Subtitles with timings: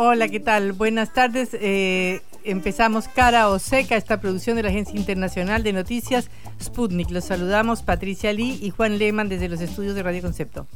[0.00, 0.74] Hola, ¿qué tal?
[0.74, 1.48] Buenas tardes.
[1.54, 2.20] Eh,
[2.50, 6.30] empezamos Cara o Seca, esta producción de la Agencia Internacional de Noticias
[6.62, 7.10] Sputnik.
[7.10, 10.66] Los saludamos Patricia Lee y Juan Lehmann desde los estudios de Radio Concepto.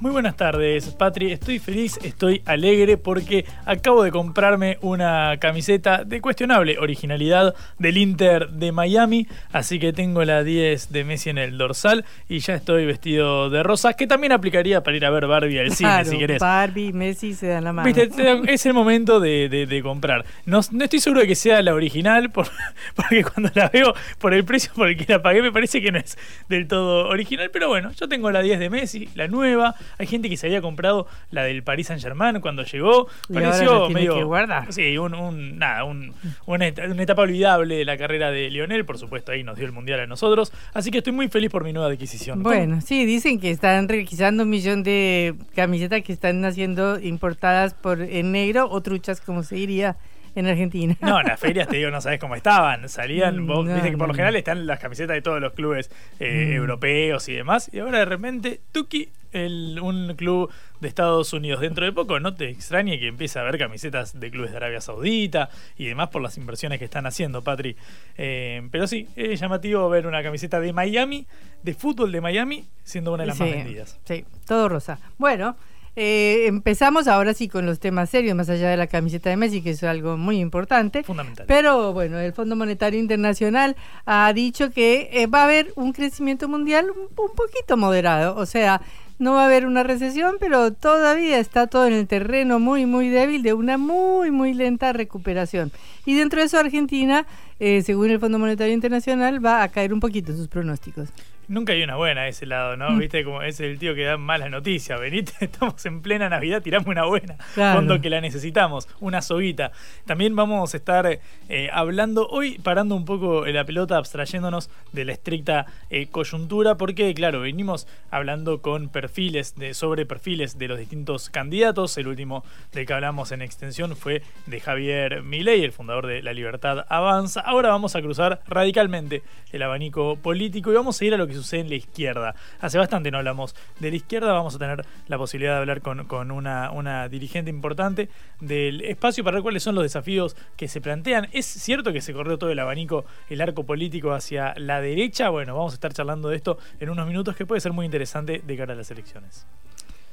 [0.00, 1.32] Muy buenas tardes, Patri.
[1.32, 8.48] Estoy feliz, estoy alegre porque acabo de comprarme una camiseta de cuestionable originalidad del Inter
[8.50, 9.26] de Miami.
[9.50, 13.64] Así que tengo la 10 de Messi en el dorsal y ya estoy vestido de
[13.64, 16.38] rosa, que también aplicaría para ir a ver Barbie al cine, si querés.
[16.38, 17.86] Barbie, Messi se dan la mano.
[17.86, 18.08] Viste,
[18.46, 20.24] es el momento de, comprar.
[20.46, 22.30] No, estoy seguro de que sea la original,
[22.94, 25.92] porque cuando la veo por el precio por el que la pagué, me parece que
[25.92, 26.16] no es
[26.48, 27.50] del todo original.
[27.52, 29.74] Pero bueno, yo tengo la 10 de Messi, la nueva.
[29.98, 33.08] Hay gente que se había comprado la del Paris Saint Germain cuando llegó.
[33.32, 34.14] Pareció medio.
[34.14, 34.72] Que guardar.
[34.72, 36.14] Sí, un, nada, un,
[36.46, 38.84] una, etapa olvidable de la carrera de Lionel.
[38.84, 40.52] Por supuesto, ahí nos dio el mundial a nosotros.
[40.74, 42.42] Así que estoy muy feliz por mi nueva adquisición.
[42.42, 48.00] Bueno, sí, dicen que están requisando un millón de camisetas que están haciendo importadas por
[48.00, 49.96] en negro o truchas, como se diría
[50.38, 50.96] en Argentina.
[51.00, 52.88] No, las ferias, te digo, no sabes cómo estaban.
[52.88, 56.50] Salían, vos viste que por lo general están las camisetas de todos los clubes eh,
[56.50, 56.56] mm.
[56.56, 57.70] europeos y demás.
[57.72, 60.50] Y ahora de repente, Tuki, el, un club
[60.80, 61.60] de Estados Unidos.
[61.60, 64.80] Dentro de poco, no te extrañe que empiece a haber camisetas de clubes de Arabia
[64.80, 67.76] Saudita y demás por las inversiones que están haciendo, Patri.
[68.16, 71.26] Eh, pero sí, es llamativo ver una camiseta de Miami,
[71.62, 73.98] de fútbol de Miami, siendo una de las más vendidas.
[74.04, 74.98] Sí, todo rosa.
[75.18, 75.56] Bueno.
[76.00, 79.62] Eh, empezamos ahora sí con los temas serios, más allá de la camiseta de Messi,
[79.62, 81.02] que es algo muy importante.
[81.02, 81.44] Fundamental.
[81.48, 83.74] Pero bueno, el Fondo Monetario Internacional
[84.06, 88.36] ha dicho que eh, va a haber un crecimiento mundial un, un poquito moderado.
[88.36, 88.80] O sea,
[89.18, 93.08] no va a haber una recesión, pero todavía está todo en el terreno muy, muy
[93.08, 95.72] débil de una muy, muy lenta recuperación.
[96.06, 97.26] Y dentro de eso Argentina,
[97.58, 101.08] eh, según el Fondo Monetario Internacional, va a caer un poquito sus pronósticos.
[101.48, 102.90] Nunca hay una buena a ese lado, ¿no?
[102.90, 102.98] Mm.
[102.98, 105.00] Viste como es el tío que da malas noticias.
[105.00, 107.38] Venite, estamos en plena Navidad, tiramos una buena.
[107.54, 109.72] Cuando que la necesitamos, una soguita.
[110.04, 115.12] También vamos a estar eh, hablando hoy, parando un poco la pelota, abstrayéndonos de la
[115.12, 121.30] estricta eh, coyuntura, porque, claro, venimos hablando con perfiles, de, sobre perfiles de los distintos
[121.30, 121.96] candidatos.
[121.96, 126.34] El último del que hablamos en extensión fue de Javier Milei, el fundador de La
[126.34, 127.40] Libertad Avanza.
[127.40, 131.37] Ahora vamos a cruzar radicalmente el abanico político y vamos a ir a lo que
[131.38, 132.34] sucede en la izquierda.
[132.60, 136.30] Hace bastante no hablamos de la izquierda, vamos a tener la posibilidad de hablar con,
[136.30, 138.08] una, una, dirigente importante
[138.40, 141.28] del espacio para ver cuáles son los desafíos que se plantean.
[141.32, 145.30] ¿Es cierto que se corrió todo el abanico, el arco político hacia la derecha?
[145.30, 148.42] Bueno, vamos a estar charlando de esto en unos minutos que puede ser muy interesante
[148.44, 149.46] de cara a las elecciones.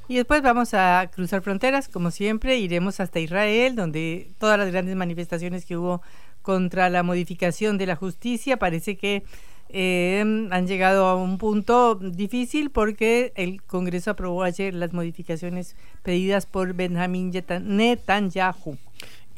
[0.08, 4.94] Y después vamos a cruzar fronteras, como siempre, iremos hasta Israel, donde todas las grandes
[4.94, 6.00] manifestaciones que hubo
[6.42, 9.24] contra la modificación de la justicia parece que
[9.68, 16.46] eh, han llegado a un punto difícil porque el Congreso aprobó ayer las modificaciones pedidas
[16.46, 17.32] por Benjamin
[17.62, 18.78] Netanyahu.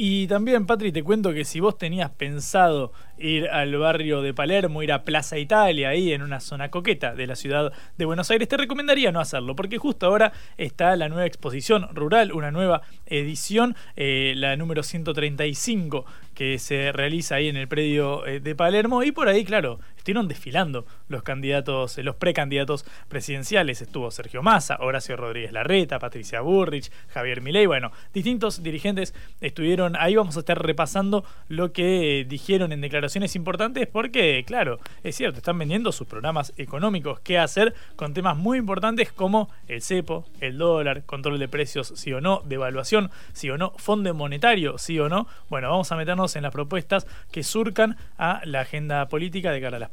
[0.00, 4.84] Y también, Patri, te cuento que si vos tenías pensado ir al barrio de Palermo,
[4.84, 8.47] ir a Plaza Italia, ahí en una zona coqueta de la ciudad de Buenos Aires,
[8.47, 13.75] te recomendaría no hacerlo, porque justo ahora está la nueva exposición rural, una nueva edición,
[13.97, 19.10] eh, la número 135, que se realiza ahí en el predio eh, de Palermo, y
[19.10, 23.83] por ahí, claro, estuvieron desfilando los candidatos, los precandidatos presidenciales.
[23.83, 29.13] Estuvo Sergio Massa, Horacio Rodríguez Larreta, Patricia Burrich, Javier Milei, bueno, distintos dirigentes
[29.43, 30.16] estuvieron ahí.
[30.16, 35.59] Vamos a estar repasando lo que dijeron en declaración importantes porque, claro, es cierto, están
[35.59, 37.21] vendiendo sus programas económicos.
[37.21, 42.15] ¿Qué hacer con temas muy importantes como el cepo, el dólar, control de precios, sí
[42.15, 45.27] o no, devaluación, sí o no, fondo monetario, sí o no?
[45.51, 49.77] Bueno, vamos a meternos en las propuestas que surcan a la agenda política de cara
[49.77, 49.91] a las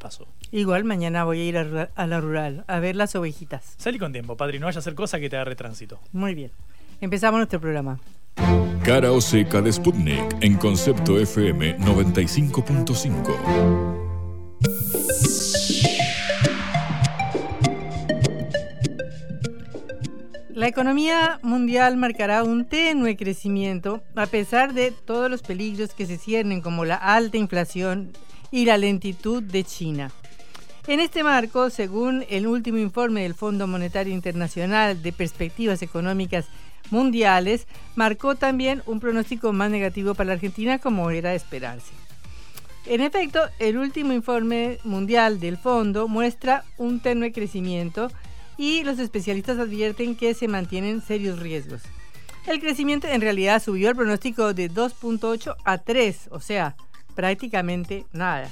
[0.52, 3.74] Igual mañana voy a ir a, la rural a ver las ovejitas.
[3.78, 6.00] Salí con tiempo, padre, no vaya a hacer cosa que te agarre tránsito.
[6.12, 6.52] Muy bien.
[7.02, 8.00] Empezamos nuestro programa.
[8.84, 14.04] Cara o seca de Sputnik en concepto FM 95.5.
[20.54, 26.18] La economía mundial marcará un tenue crecimiento a pesar de todos los peligros que se
[26.18, 28.14] ciernen como la alta inflación
[28.52, 30.12] y la lentitud de China.
[30.88, 36.46] En este marco, según el último informe del Fondo Monetario Internacional de Perspectivas Económicas
[36.92, 37.66] Mundiales,
[37.96, 41.92] marcó también un pronóstico más negativo para la Argentina como era de esperarse.
[42.86, 48.12] En efecto, el último informe mundial del fondo muestra un tenue crecimiento
[48.58, 51.82] y los especialistas advierten que se mantienen serios riesgos.
[52.46, 56.76] El crecimiento en realidad subió el pronóstico de 2.8 a 3, o sea,
[57.16, 58.52] prácticamente nada.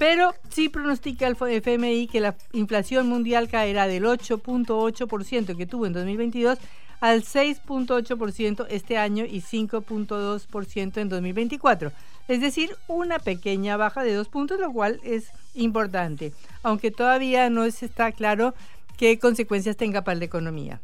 [0.00, 5.92] Pero sí pronostica el FMI que la inflación mundial caerá del 8.8% que tuvo en
[5.92, 6.58] 2022
[7.00, 11.92] al 6.8% este año y 5.2% en 2024.
[12.28, 16.32] Es decir, una pequeña baja de dos puntos, lo cual es importante,
[16.62, 18.54] aunque todavía no está claro
[18.96, 20.80] qué consecuencias tenga para la economía.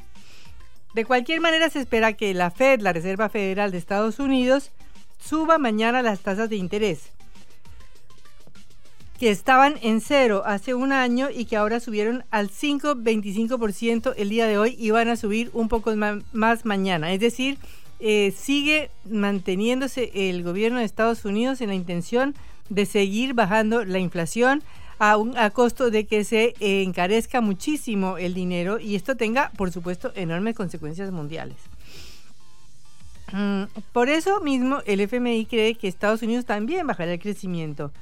[0.93, 4.73] De cualquier manera, se espera que la Fed, la Reserva Federal de Estados Unidos,
[5.19, 7.16] suba mañana las tasas de interés
[9.19, 14.47] que estaban en cero hace un año y que ahora subieron al 5,25% el día
[14.47, 17.13] de hoy y van a subir un poco más mañana.
[17.13, 17.59] Es decir,
[17.99, 22.35] eh, sigue manteniéndose el gobierno de Estados Unidos en la intención
[22.69, 24.63] de seguir bajando la inflación
[24.99, 29.73] a, un, a costo de que se encarezca muchísimo el dinero y esto tenga, por
[29.73, 31.57] supuesto, enormes consecuencias mundiales.
[33.33, 37.93] Mm, por eso mismo el FMI cree que Estados Unidos también bajará el crecimiento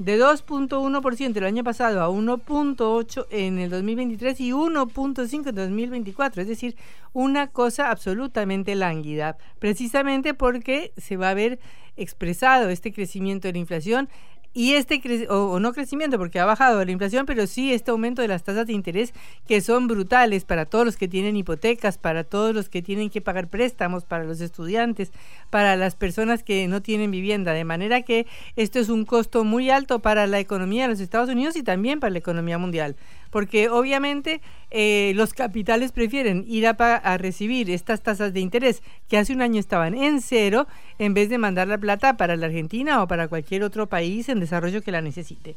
[0.00, 6.48] de 2.1% el año pasado a 1.8 en el 2023 y 1.5 en 2024, es
[6.48, 6.74] decir,
[7.12, 11.60] una cosa absolutamente lánguida, precisamente porque se va a ver
[11.98, 14.08] expresado este crecimiento de la inflación
[14.52, 18.28] y este o, no crecimiento porque ha bajado la inflación, pero sí este aumento de
[18.28, 19.12] las tasas de interés
[19.46, 23.20] que son brutales para todos los que tienen hipotecas, para todos los que tienen que
[23.20, 25.12] pagar préstamos, para los estudiantes,
[25.50, 28.26] para las personas que no tienen vivienda, de manera que
[28.56, 32.00] esto es un costo muy alto para la economía de los Estados Unidos y también
[32.00, 32.96] para la economía mundial
[33.30, 39.18] porque obviamente eh, los capitales prefieren ir a, a, recibir estas tasas de interés que
[39.18, 40.66] hace un año estaban en cero
[40.98, 44.39] en vez de mandar la plata para la Argentina o para cualquier otro país en
[44.40, 45.56] desarrollo que la necesite.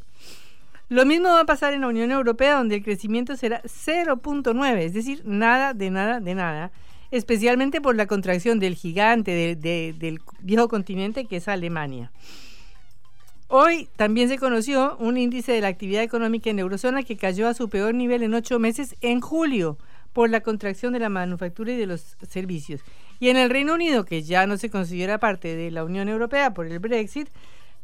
[0.88, 4.92] Lo mismo va a pasar en la Unión Europea, donde el crecimiento será 0.9, es
[4.92, 6.70] decir, nada de nada de nada,
[7.10, 12.10] especialmente por la contracción del gigante del viejo continente que es Alemania.
[13.48, 17.54] Hoy también se conoció un índice de la actividad económica en eurozona que cayó a
[17.54, 19.78] su peor nivel en ocho meses en julio
[20.12, 22.80] por la contracción de la manufactura y de los servicios.
[23.20, 26.52] Y en el Reino Unido, que ya no se considera parte de la Unión Europea
[26.52, 27.28] por el Brexit,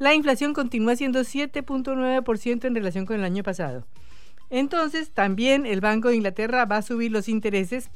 [0.01, 3.85] la inflación continúa siendo 7.9% en relación con el año pasado.
[4.49, 7.91] Entonces, también el Banco de Inglaterra va a subir los intereses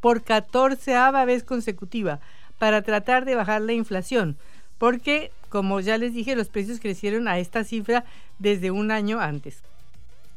[0.00, 0.94] por 14
[1.26, 2.18] vez consecutiva
[2.58, 4.38] para tratar de bajar la inflación,
[4.78, 8.04] porque como ya les dije, los precios crecieron a esta cifra
[8.38, 9.62] desde un año antes.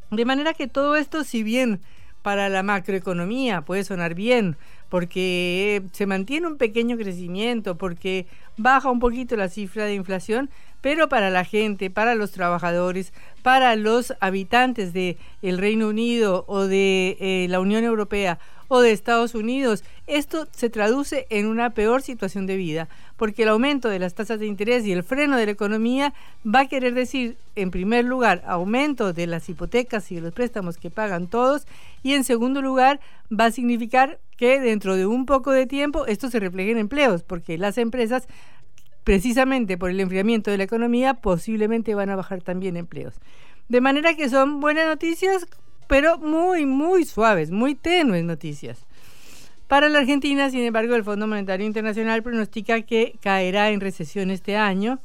[0.10, 1.80] De manera que todo esto, si bien
[2.22, 4.58] para la macroeconomía puede sonar bien,
[4.90, 8.28] porque se mantiene un pequeño crecimiento, porque
[8.58, 10.50] baja un poquito la cifra de inflación,
[10.82, 13.14] pero para la gente, para los trabajadores,
[13.44, 18.94] para los habitantes del el Reino Unido o de eh, la Unión Europea o de
[18.94, 24.00] Estados Unidos, esto se traduce en una peor situación de vida, porque el aumento de
[24.00, 26.14] las tasas de interés y el freno de la economía
[26.46, 30.78] va a querer decir, en primer lugar, aumento de las hipotecas y de los préstamos
[30.78, 31.68] que pagan todos,
[32.02, 36.30] y en segundo lugar, va a significar que dentro de un poco de tiempo esto
[36.30, 38.26] se refleje en empleos, porque las empresas
[39.04, 43.16] precisamente por el enfriamiento de la economía, posiblemente van a bajar también empleos.
[43.70, 45.48] De manera que son buenas noticias
[45.92, 48.86] pero muy, muy suaves, muy tenues noticias.
[49.68, 54.56] Para la Argentina, sin embargo, el Fondo Monetario Internacional pronostica que caerá en recesión este
[54.56, 55.00] año,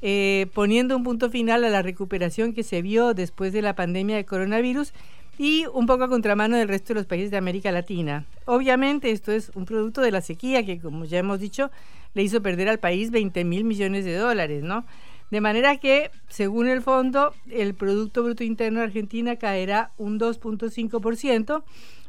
[0.00, 4.16] eh, poniendo un punto final a la recuperación que se vio después de la pandemia
[4.16, 4.92] de coronavirus
[5.38, 8.26] y un poco a contramano del resto de los países de América Latina.
[8.44, 11.70] Obviamente esto es un producto de la sequía que, como ya hemos dicho,
[12.14, 14.84] le hizo perder al país 20 mil millones de dólares, ¿no?
[15.30, 21.62] De manera que, según el fondo, el Producto Bruto Interno de Argentina caerá un 2.5%,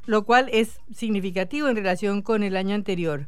[0.05, 3.27] lo cual es significativo en relación con el año anterior.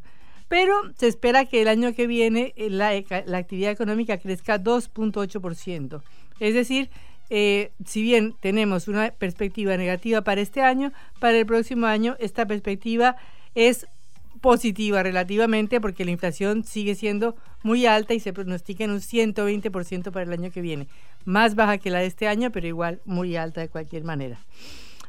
[0.49, 2.91] Pero se espera que el año que viene eh, la,
[3.25, 6.01] la actividad económica crezca 2.8%.
[6.41, 6.89] Es decir,
[7.29, 12.45] eh, si bien tenemos una perspectiva negativa para este año, para el próximo año esta
[12.45, 13.15] perspectiva
[13.55, 13.87] es
[14.41, 20.11] positiva relativamente porque la inflación sigue siendo muy alta y se pronostica en un 120%
[20.11, 20.87] para el año que viene.
[21.23, 24.37] Más baja que la de este año, pero igual muy alta de cualquier manera.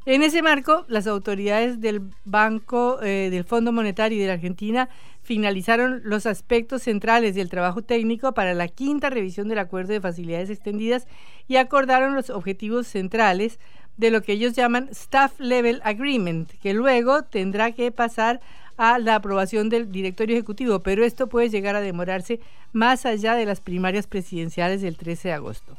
[0.09, 4.89] En ese marco, las autoridades del Banco eh, del Fondo Monetario de la Argentina
[5.25, 10.49] finalizaron los aspectos centrales del trabajo técnico para la quinta revisión del acuerdo de facilidades
[10.49, 11.09] extendidas
[11.49, 13.59] y acordaron los objetivos centrales
[13.97, 18.41] de lo que ellos llaman Staff Level Agreement, que luego tendrá que pasar
[18.77, 22.39] a la aprobación del directorio ejecutivo, pero esto puede llegar a demorarse
[22.73, 25.77] más allá de las primarias presidenciales del 13 de agosto.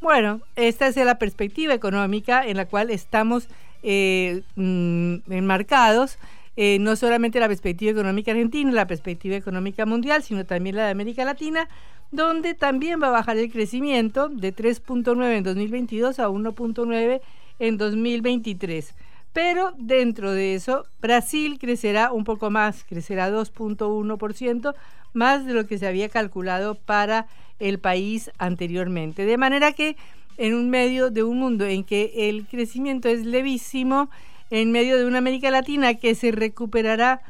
[0.00, 3.48] Bueno, esta es la perspectiva económica en la cual estamos
[3.82, 6.18] eh, mm, enmarcados,
[6.56, 10.90] eh, no solamente la perspectiva económica argentina, la perspectiva económica mundial, sino también la de
[10.92, 11.68] América Latina,
[12.12, 17.20] donde también va a bajar el crecimiento de 3.9 en 2022 a 1.9
[17.58, 18.94] en 2023.
[19.32, 24.74] Pero dentro de eso, Brasil crecerá un poco más, crecerá 2.1%,
[25.12, 27.26] más de lo que se había calculado para
[27.58, 29.24] el país anteriormente.
[29.24, 29.96] De manera que
[30.36, 34.10] en un medio de un mundo en que el crecimiento es levísimo,
[34.50, 37.22] en medio de una América Latina que se recuperará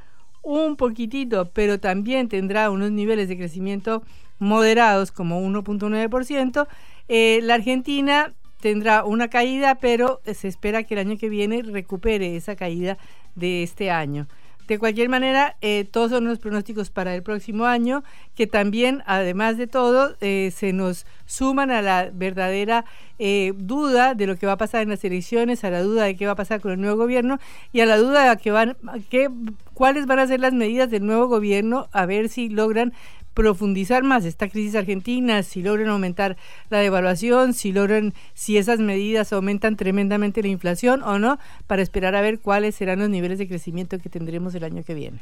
[0.42, 4.02] un poquitito, pero también tendrá unos niveles de crecimiento
[4.38, 6.66] moderados como 1.9%,
[7.08, 12.36] eh, la Argentina tendrá una caída, pero se espera que el año que viene recupere
[12.36, 12.98] esa caída
[13.34, 14.26] de este año.
[14.70, 18.04] De cualquier manera, eh, todos son los pronósticos para el próximo año,
[18.36, 22.84] que también, además de todo, eh, se nos suman a la verdadera
[23.18, 26.14] eh, duda de lo que va a pasar en las elecciones, a la duda de
[26.14, 27.40] qué va a pasar con el nuevo gobierno
[27.72, 28.76] y a la duda de que van,
[29.10, 29.28] que,
[29.74, 32.92] cuáles van a ser las medidas del nuevo gobierno, a ver si logran
[33.40, 36.36] profundizar más esta crisis argentina, si logran aumentar
[36.68, 42.14] la devaluación, si logran, si esas medidas aumentan tremendamente la inflación o no, para esperar
[42.14, 45.20] a ver cuáles serán los niveles de crecimiento que tendremos el año que viene.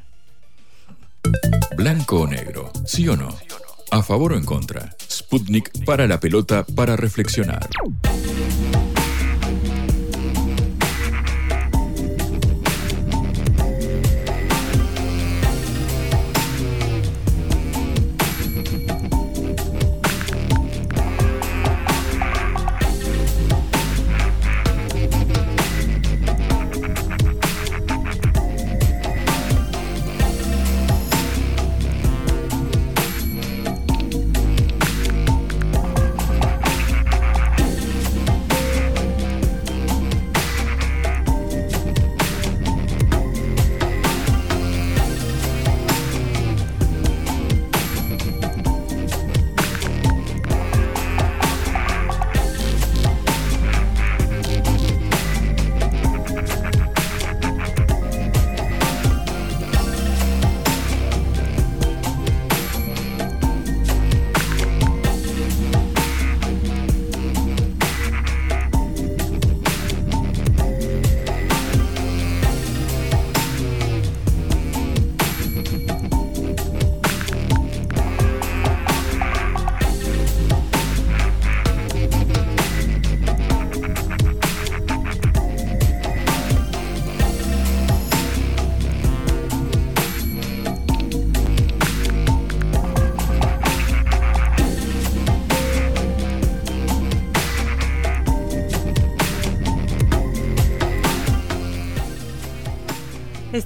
[1.76, 3.28] Blanco o negro, sí o no.
[3.92, 4.96] A favor o en contra.
[5.08, 7.68] Sputnik para la pelota para reflexionar.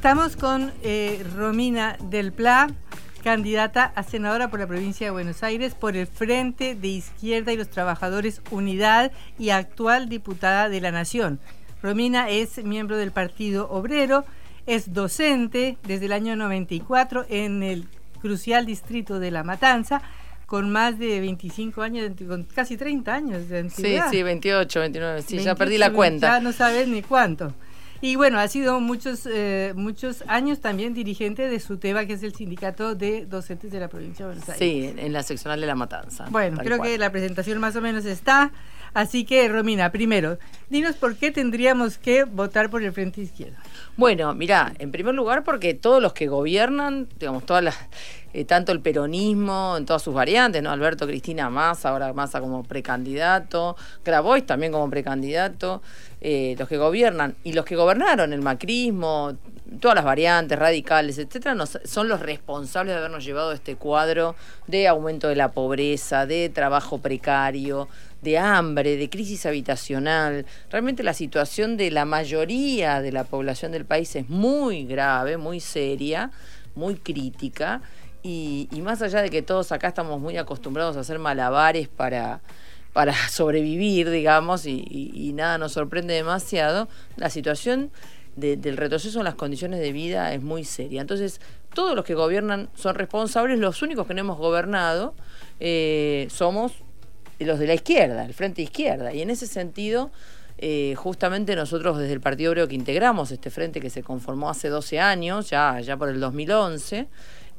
[0.02, 2.68] Estamos con eh, Romina del Pla,
[3.22, 7.56] candidata a senadora por la provincia de Buenos Aires por el Frente de Izquierda y
[7.56, 11.38] los Trabajadores Unidad y actual diputada de la Nación.
[11.84, 14.24] Romina es miembro del Partido Obrero,
[14.66, 17.86] es docente desde el año 94 en el
[18.20, 20.02] crucial distrito de La Matanza,
[20.46, 24.10] con más de 25 años, con casi 30 años de antigüedad.
[24.10, 26.26] Sí, sí, 28, 29, sí, ya perdí la cuenta.
[26.26, 27.54] Ya no sabes ni cuánto.
[28.02, 32.34] Y bueno, ha sido muchos, eh, muchos años también dirigente de SUTEBA, que es el
[32.34, 34.58] sindicato de docentes de la provincia de Buenos Aires.
[34.58, 36.26] Sí, en la seccional de La Matanza.
[36.28, 38.50] Bueno, creo que la presentación más o menos está.
[38.94, 43.56] Así que, Romina, primero, dinos por qué tendríamos que votar por el Frente Izquierdo.
[43.96, 47.76] Bueno, mira, en primer lugar porque todos los que gobiernan, digamos, todas las,
[48.34, 50.70] eh, tanto el peronismo en todas sus variantes, ¿no?
[50.70, 55.82] Alberto Cristina Massa, ahora Massa como precandidato, Grabois también como precandidato,
[56.20, 59.34] eh, los que gobiernan y los que gobernaron, el macrismo,
[59.80, 65.28] todas las variantes radicales, etcétera, son los responsables de habernos llevado este cuadro de aumento
[65.28, 67.88] de la pobreza, de trabajo precario,
[68.22, 70.46] de hambre, de crisis habitacional.
[70.70, 75.60] Realmente la situación de la mayoría de la población del país es muy grave, muy
[75.60, 76.30] seria,
[76.74, 77.82] muy crítica.
[78.22, 82.40] Y, más allá de que todos acá estamos muy acostumbrados a hacer malabares para
[82.92, 87.90] para sobrevivir, digamos, y, y nada nos sorprende demasiado, la situación
[88.36, 91.00] del retroceso en las condiciones de vida es muy seria.
[91.00, 91.40] Entonces,
[91.74, 95.14] todos los que gobiernan son responsables, los únicos que no hemos gobernado
[95.60, 96.72] eh, somos
[97.38, 99.12] los de la izquierda, el frente izquierda.
[99.12, 100.10] Y en ese sentido,
[100.58, 104.68] eh, justamente nosotros desde el Partido Obrero que integramos este frente que se conformó hace
[104.68, 107.08] 12 años, ya, ya por el 2011,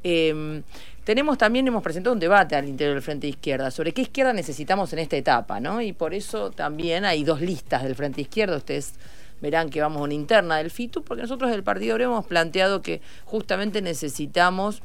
[0.04, 0.64] em,
[1.04, 4.94] tenemos también, hemos presentado un debate al interior del Frente Izquierda sobre qué izquierda necesitamos
[4.94, 5.82] en esta etapa, ¿no?
[5.82, 8.94] Y por eso también hay dos listas del Frente Izquierda, ustedes
[9.42, 12.82] verán que vamos a una interna del FITU, porque nosotros del Partido Obrero hemos planteado
[12.82, 14.82] que justamente necesitamos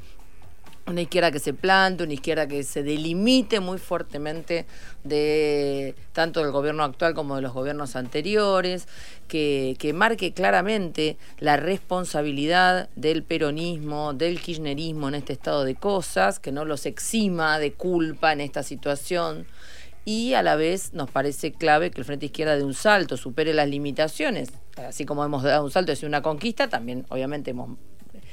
[0.89, 4.67] una izquierda que se plante, una izquierda que se delimite muy fuertemente
[5.05, 8.89] de tanto del gobierno actual como de los gobiernos anteriores,
[9.29, 16.41] que, que, marque claramente la responsabilidad del peronismo, del kirchnerismo en este estado de cosas,
[16.41, 19.47] que no los exima de culpa en esta situación
[20.09, 23.53] y a la vez nos parece clave que el Frente Izquierda de un salto, supere
[23.53, 27.77] las limitaciones, así como hemos dado un salto hacia una conquista, también obviamente hemos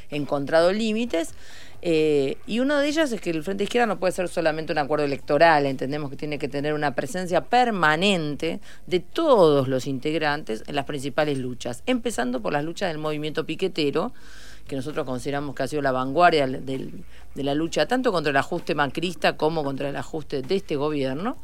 [0.10, 1.34] encontrado límites.
[1.82, 4.80] Eh, y una de ellas es que el Frente Izquierda no puede ser solamente un
[4.80, 10.76] acuerdo electoral, entendemos que tiene que tener una presencia permanente de todos los integrantes en
[10.76, 14.14] las principales luchas, empezando por las luchas del movimiento piquetero,
[14.68, 18.74] que nosotros consideramos que ha sido la vanguardia de la lucha tanto contra el ajuste
[18.76, 21.38] macrista como contra el ajuste de este gobierno.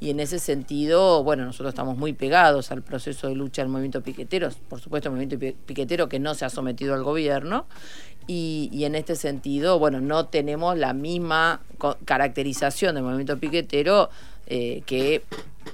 [0.00, 4.02] Y en ese sentido, bueno, nosotros estamos muy pegados al proceso de lucha del movimiento
[4.02, 7.66] piquetero, por supuesto el movimiento piquetero que no se ha sometido al gobierno,
[8.26, 11.60] y, en este sentido, bueno, no tenemos la misma
[12.06, 14.08] caracterización del movimiento piquetero
[14.46, 15.22] eh, que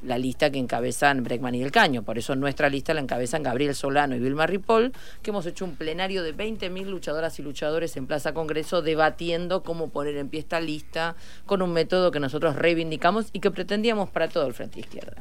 [0.03, 2.03] la lista que encabezan Breckman y El Caño.
[2.03, 5.77] Por eso nuestra lista la encabezan Gabriel Solano y Vilma Ripoll, que hemos hecho un
[5.77, 10.61] plenario de 20.000 luchadoras y luchadores en Plaza Congreso debatiendo cómo poner en pie esta
[10.61, 15.17] lista con un método que nosotros reivindicamos y que pretendíamos para todo el Frente Izquierda.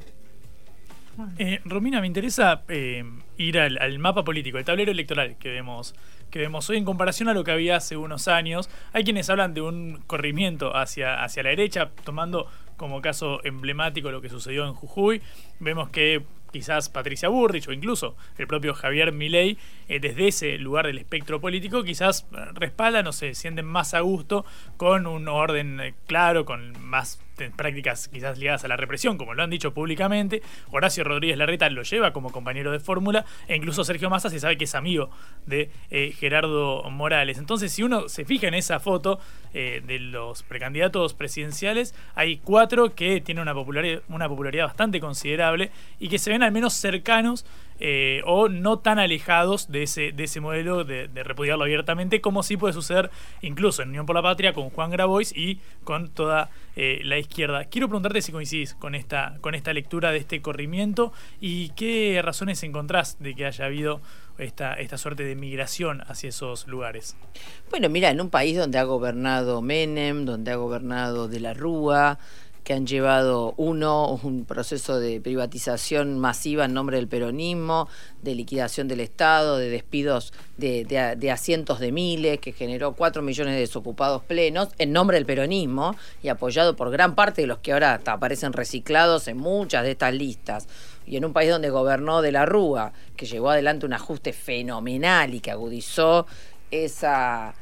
[1.37, 3.03] Eh, Romina, me interesa eh,
[3.37, 5.93] ir al, mapa político, el tablero electoral que vemos,
[6.31, 8.69] que vemos hoy en comparación a lo que había hace unos años.
[8.93, 12.47] Hay quienes hablan de un corrimiento hacia, hacia la derecha, tomando
[12.79, 15.21] como caso emblemático lo que sucedió en Jujuy.
[15.59, 20.87] Vemos que quizás Patricia Burrich o incluso el propio Javier Milei, eh, desde ese lugar
[20.87, 24.45] del espectro político, quizás respaldan o se sienten más a gusto
[24.77, 27.19] con un orden eh, claro, con más
[27.55, 30.41] prácticas quizás ligadas a la represión, como lo han dicho públicamente.
[30.71, 34.57] Horacio Rodríguez Larreta lo lleva como compañero de fórmula e incluso Sergio Massa se sabe
[34.57, 35.09] que es amigo
[35.45, 37.37] de eh, Gerardo Morales.
[37.37, 39.19] Entonces, si uno se fija en esa foto
[39.51, 46.07] de los precandidatos presidenciales, hay cuatro que tienen una popularidad, una popularidad bastante considerable y
[46.07, 47.45] que se ven al menos cercanos
[47.79, 52.57] eh, o no tan alejados de ese, de ese modelo de, repudiarlo abiertamente, como sí
[52.57, 53.09] puede suceder
[53.41, 57.65] incluso en Unión por la Patria con Juan Grabois y con toda eh, la izquierda.
[57.65, 62.63] Quiero preguntarte si coincidís con esta, con esta lectura de este corrimiento y qué razones
[62.63, 64.01] encontrás de que haya habido
[64.37, 67.15] esta, esta suerte de migración hacia esos lugares.
[67.69, 72.19] Bueno, mira, en un país donde ha gobernado Menem, donde ha gobernado De la Rúa,
[72.69, 77.89] que han llevado uno, un proceso de privatización masiva en nombre del peronismo,
[78.21, 83.55] de liquidación del Estado, de despidos de, de, asientos de miles, que generó cuatro millones
[83.55, 87.73] de desocupados plenos en nombre del peronismo y apoyado por gran parte de los que
[87.73, 90.67] ahora aparecen reciclados en muchas de estas listas.
[91.07, 95.33] Y en un país donde gobernó de la Rúa, que llevó adelante un ajuste fenomenal
[95.33, 96.27] y que agudizó
[96.69, 97.55] esa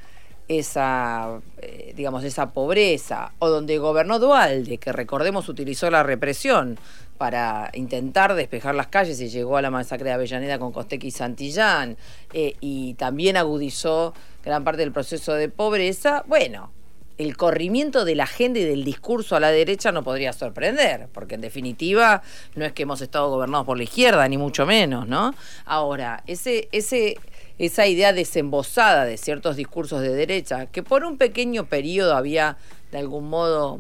[0.47, 6.79] esa, eh, digamos, esa pobreza, o donde gobernó Dualde, que recordemos utilizó la represión
[7.17, 11.11] para intentar despejar las calles y llegó a la masacre de Avellaneda con Costequi y
[11.11, 11.97] Santillán,
[12.33, 16.71] eh, y también agudizó gran parte del proceso de pobreza, bueno,
[17.17, 21.35] el corrimiento de la agenda y del discurso a la derecha no podría sorprender, porque
[21.35, 22.21] en definitiva
[22.55, 25.33] no es que hemos estado gobernados por la izquierda, ni mucho menos, ¿no?
[25.65, 27.17] Ahora, ese, ese
[27.57, 32.57] esa idea desembosada de ciertos discursos de derecha, que por un pequeño periodo había
[32.91, 33.79] de algún modo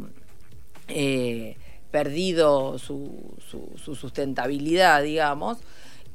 [0.87, 1.57] eh,
[1.91, 3.35] perdido su,
[3.77, 5.59] sustentabilidad, digamos,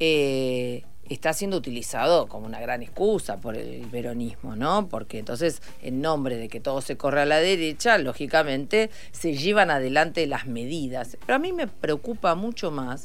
[0.01, 4.89] eh, está siendo utilizado como una gran excusa por el peronismo, ¿no?
[4.89, 9.71] Porque entonces, en nombre de que todo se corre a la derecha, lógicamente se llevan
[9.71, 11.17] adelante las medidas.
[11.25, 13.05] Pero a mí me preocupa mucho más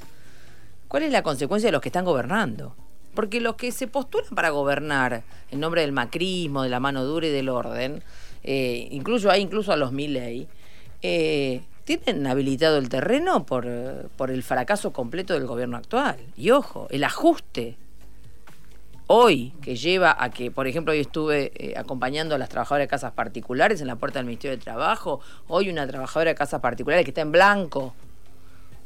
[0.87, 2.75] cuál es la consecuencia de los que están gobernando.
[3.17, 7.25] Porque los que se postulan para gobernar en nombre del macrismo, de la mano dura
[7.25, 8.03] y del orden,
[8.43, 10.47] eh, incluso hay incluso a los Milley,
[11.01, 13.65] eh, tienen habilitado el terreno por,
[14.17, 16.17] por el fracaso completo del gobierno actual.
[16.37, 17.75] Y ojo, el ajuste
[19.07, 22.87] hoy que lleva a que, por ejemplo, hoy estuve eh, acompañando a las trabajadoras de
[22.87, 27.03] casas particulares en la puerta del Ministerio de Trabajo, hoy una trabajadora de casas particulares
[27.03, 27.95] que está en blanco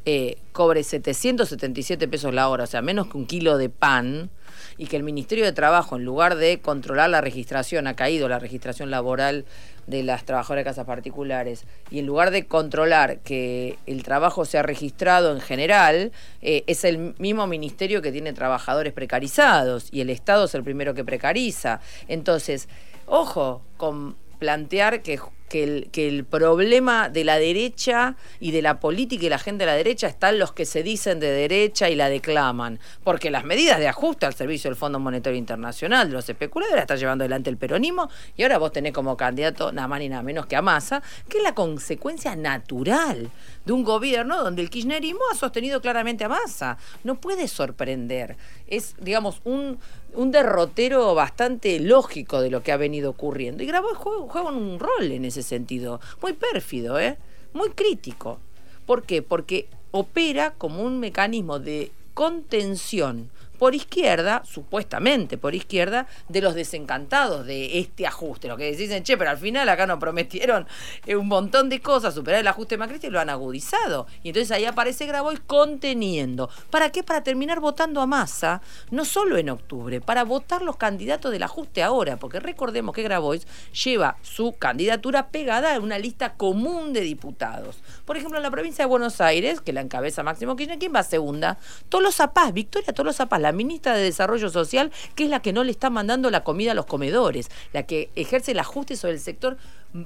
[0.05, 4.29] eh, cobre 777 pesos la hora, o sea, menos que un kilo de pan,
[4.77, 8.39] y que el Ministerio de Trabajo, en lugar de controlar la registración, ha caído la
[8.39, 9.45] registración laboral
[9.87, 14.63] de las trabajadoras de casas particulares, y en lugar de controlar que el trabajo sea
[14.63, 16.11] registrado en general,
[16.41, 20.93] eh, es el mismo ministerio que tiene trabajadores precarizados, y el Estado es el primero
[20.93, 21.79] que precariza.
[22.07, 22.67] Entonces,
[23.05, 25.19] ojo con plantear que
[25.51, 29.75] que el, problema de la derecha y de la política y la gente de la
[29.75, 32.80] derecha están los que se dicen de derecha y la declaman.
[33.04, 36.95] Porque las medidas de ajuste al servicio del Fondo Monetario Internacional, de los especuladores, está
[36.95, 40.45] llevando adelante el peronismo y ahora vos tenés como candidato nada más ni nada menos
[40.45, 43.30] que a Massa, que es la consecuencia natural
[43.65, 46.77] de un gobierno donde el kirchnerismo ha sostenido claramente a Massa.
[47.04, 48.38] No puede sorprender.
[48.67, 49.80] Es, digamos, un,
[50.15, 53.63] un derrotero bastante lógico de lo que ha venido ocurriendo.
[53.63, 56.00] Y Grabois juega, juega un rol en ese sentido.
[56.21, 57.17] Muy pérfido, ¿eh?
[57.54, 58.39] Muy crítico.
[58.86, 59.21] ¿Por qué?
[59.21, 63.30] Porque opera como un mecanismo de contención
[63.62, 68.47] por izquierda, supuestamente por izquierda, de los desencantados de este ajuste.
[68.47, 70.65] Los que dicen, che, pero al final acá nos prometieron
[71.06, 74.08] eh, un montón de cosas, superar el ajuste macrista y lo han agudizado.
[74.24, 76.50] Y entonces ahí aparece Grabois conteniendo.
[76.71, 77.04] ¿Para qué?
[77.04, 81.84] Para terminar votando a masa, no solo en octubre, para votar los candidatos del ajuste
[81.84, 87.78] ahora, porque recordemos que Grabois lleva su candidatura pegada a una lista común de diputados.
[88.06, 91.04] Por ejemplo, en la provincia de Buenos Aires, que la encabeza Máximo Kirchner, ¿quién va
[91.04, 91.60] segunda?
[91.89, 95.63] Tolosa Paz, Victoria Tolosa Paz, la ministra de Desarrollo Social, que es la que no
[95.63, 99.19] le está mandando la comida a los comedores, la que ejerce el ajuste sobre el
[99.19, 99.57] sector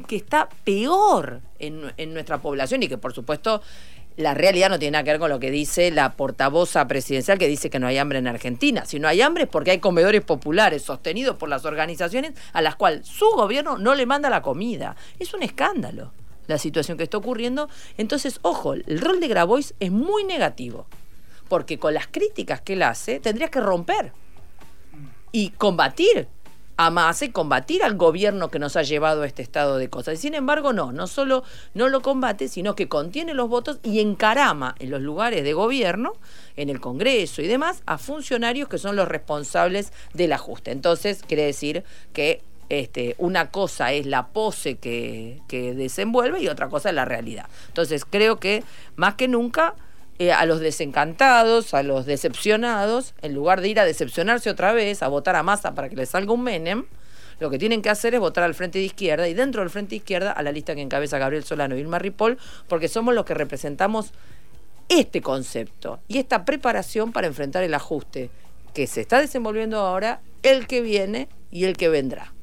[0.07, 3.61] que está peor en, en nuestra población y que por supuesto
[4.17, 7.47] la realidad no tiene nada que ver con lo que dice la portavoza presidencial que
[7.47, 8.85] dice que no hay hambre en Argentina.
[8.85, 12.75] Si no hay hambre es porque hay comedores populares sostenidos por las organizaciones a las
[12.75, 14.95] cuales su gobierno no le manda la comida.
[15.19, 16.11] Es un escándalo
[16.47, 17.69] la situación que está ocurriendo.
[17.97, 20.85] Entonces, ojo, el rol de Grabois es muy negativo
[21.47, 24.11] porque con las críticas que él hace tendría que romper
[25.31, 26.27] y combatir
[26.77, 30.15] a y combatir al gobierno que nos ha llevado a este estado de cosas.
[30.15, 34.01] Y sin embargo, no, no solo no lo combate, sino que contiene los votos y
[34.01, 36.13] encarama en los lugares de gobierno,
[36.57, 40.71] en el Congreso y demás, a funcionarios que son los responsables del ajuste.
[40.71, 46.67] Entonces, quiere decir que este, una cosa es la pose que, que desenvuelve y otra
[46.67, 47.45] cosa es la realidad.
[47.67, 48.63] Entonces, creo que
[48.95, 49.75] más que nunca
[50.19, 55.03] eh, a los desencantados, a los decepcionados, en lugar de ir a decepcionarse otra vez,
[55.03, 56.85] a votar a masa para que le salga un Menem,
[57.39, 59.89] lo que tienen que hacer es votar al Frente de Izquierda y dentro del Frente
[59.91, 62.37] de Izquierda a la lista que encabeza Gabriel Solano y Vilma Ripoll,
[62.69, 64.11] porque somos los que representamos
[64.87, 68.29] este concepto y esta preparación para enfrentar el ajuste
[68.73, 72.34] que se está desenvolviendo ahora, el que viene y el que vendrá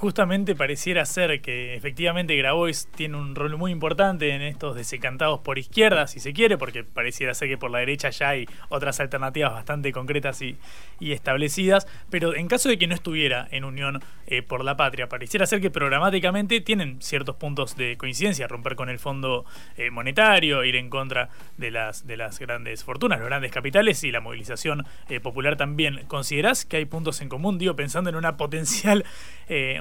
[0.00, 5.58] justamente pareciera ser que efectivamente Grabois tiene un rol muy importante en estos desencantados por
[5.58, 9.52] izquierda, si se quiere, porque pareciera ser que por la derecha ya hay otras alternativas
[9.52, 10.56] bastante concretas y,
[11.00, 15.44] establecidas, pero en caso de que no estuviera en unión eh, por la patria, pareciera
[15.44, 19.44] ser que programáticamente tienen ciertos puntos de coincidencia, romper con el fondo
[19.76, 24.12] eh, monetario, ir en contra de las, de las grandes fortunas, los grandes capitales y
[24.12, 26.04] la movilización eh, popular también.
[26.06, 27.58] ¿Considerás que hay puntos en común?
[27.58, 29.04] Digo, pensando en una potencial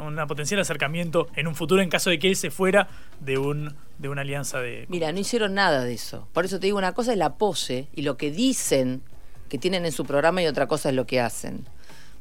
[0.09, 2.87] un potencial acercamiento en un futuro en caso de que él se fuera
[3.19, 4.85] de un de una alianza de...
[4.87, 6.27] Mira, no hicieron nada de eso.
[6.33, 9.01] Por eso te digo, una cosa es la pose y lo que dicen
[9.49, 11.65] que tienen en su programa y otra cosa es lo que hacen.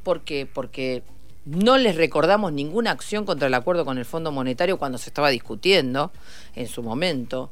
[0.02, 0.46] ¿Por qué?
[0.52, 1.04] Porque
[1.44, 5.30] no les recordamos ninguna acción contra el acuerdo con el Fondo Monetario cuando se estaba
[5.30, 6.12] discutiendo
[6.56, 7.50] en su momento,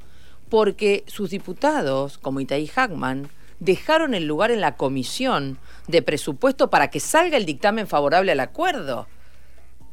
[0.48, 3.28] porque sus diputados, como Itaí Hackman,
[3.60, 8.40] dejaron el lugar en la comisión de presupuesto para que salga el dictamen favorable al
[8.40, 9.06] acuerdo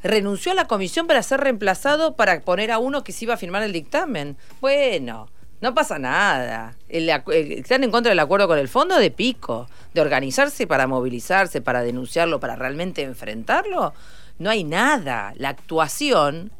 [0.08, 3.38] renunció a la comisión para ser reemplazado para poner a uno que se iba a
[3.38, 4.36] firmar el dictamen.
[4.60, 5.28] Bueno,
[5.60, 6.76] no pasa nada.
[6.88, 11.82] están en contra del acuerdo con el fondo de pico, de organizarse para movilizarse, para
[11.82, 13.94] denunciarlo, para realmente enfrentarlo.
[14.38, 15.32] No hay nada.
[15.36, 16.52] La actuación,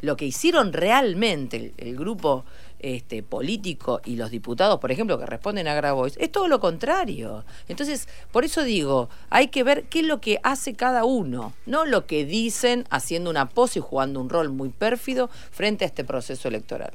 [0.00, 2.46] lo que hicieron realmente el grupo
[2.78, 7.44] este, político y los diputados, por ejemplo, que responden a Grabois, es todo lo contrario.
[7.68, 11.84] Entonces, por eso digo, hay que ver qué es lo que hace cada uno, no
[11.84, 16.04] lo que dicen haciendo una pose y jugando un rol muy pérfido frente a este
[16.04, 16.92] proceso electoral.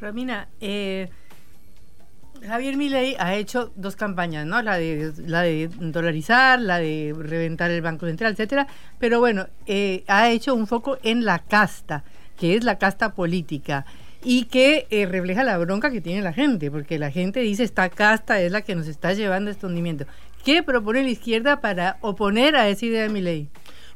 [0.00, 1.08] Romina, eh,
[2.42, 4.60] Javier Milei ha hecho dos campañas, ¿no?
[4.62, 8.66] La de, la de dolarizar, la de reventar el Banco Central, etcétera.
[8.98, 12.04] Pero bueno, eh, ha hecho un foco en la casta,
[12.38, 13.86] que es la casta política
[14.28, 17.88] y que eh, refleja la bronca que tiene la gente, porque la gente dice esta
[17.90, 20.04] casta es la que nos está llevando a este hundimiento.
[20.44, 23.48] ¿Qué propone la izquierda para oponer a esa idea de mi ley?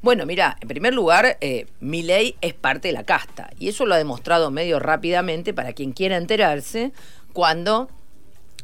[0.02, 3.86] Bueno, mira, en primer lugar, eh, mi ley es parte de la casta y eso
[3.86, 6.92] lo ha demostrado medio rápidamente para quien quiera enterarse
[7.32, 7.88] cuando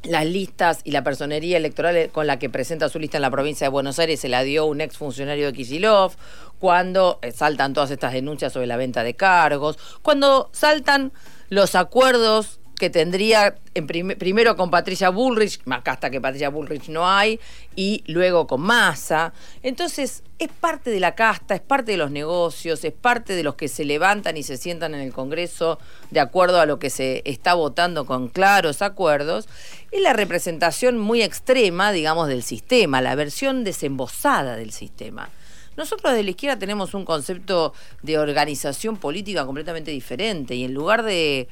[0.05, 3.65] las listas y la personería electoral con la que presenta su lista en la provincia
[3.65, 6.13] de Buenos Aires se la dio un exfuncionario de Kisilov,
[6.61, 11.13] cuando eh, saltan todas estas denuncias sobre la venta de cargos, cuando saltan
[11.49, 17.09] los acuerdos que tendría en primero con Patricia Bullrich, acá hasta que Patricia Bullrich no
[17.09, 17.41] hay,
[17.75, 19.33] y luego con Massa.
[19.63, 23.55] Entonces, es parte de la casta, es parte de los negocios, es parte de los
[23.55, 25.79] que se levantan y se sientan en el Congreso
[26.11, 29.49] de acuerdo a lo que se está votando con claros acuerdos.
[29.91, 35.31] Es la representación muy extrema, digamos, del sistema, la versión desembosada del sistema.
[35.77, 41.03] Nosotros de la izquierda tenemos un concepto de organización política completamente diferente y en lugar
[41.03, 41.49] de,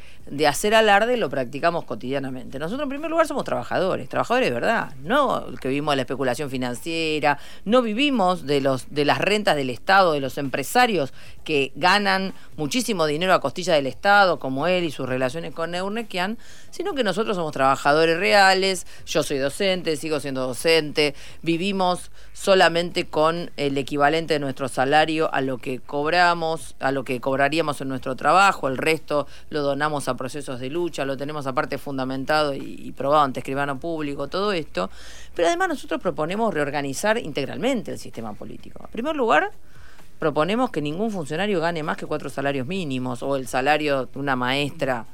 [0.48, 2.58] hacer alarde lo practicamos cotidianamente.
[2.58, 6.48] Nosotros en primer lugar somos trabajadores, trabajadores de verdad, no que vivimos de la especulación
[6.48, 11.12] financiera, no vivimos de, los, de las rentas del Estado, de los empresarios
[11.44, 16.38] que ganan muchísimo dinero a costilla del Estado, como él y sus relaciones con Neurnequian,
[16.70, 23.50] sino que nosotros somos trabajadores reales, yo soy docente, sigo siendo docente, vivimos solamente con
[23.56, 28.14] el equivalente de nuestro salario a lo que cobramos, a lo que cobraríamos en nuestro
[28.14, 33.24] trabajo, el resto lo donamos a procesos de lucha, lo tenemos aparte fundamentado y, probado
[33.24, 34.88] ante escribano público, todo esto,
[35.35, 38.85] pero además nosotros proponemos reorganizar integralmente el sistema político.
[38.85, 39.50] En primer lugar,
[40.20, 44.37] proponemos que ningún funcionario gane más que cuatro salarios mínimos o el salario de una
[44.37, 45.07] maestra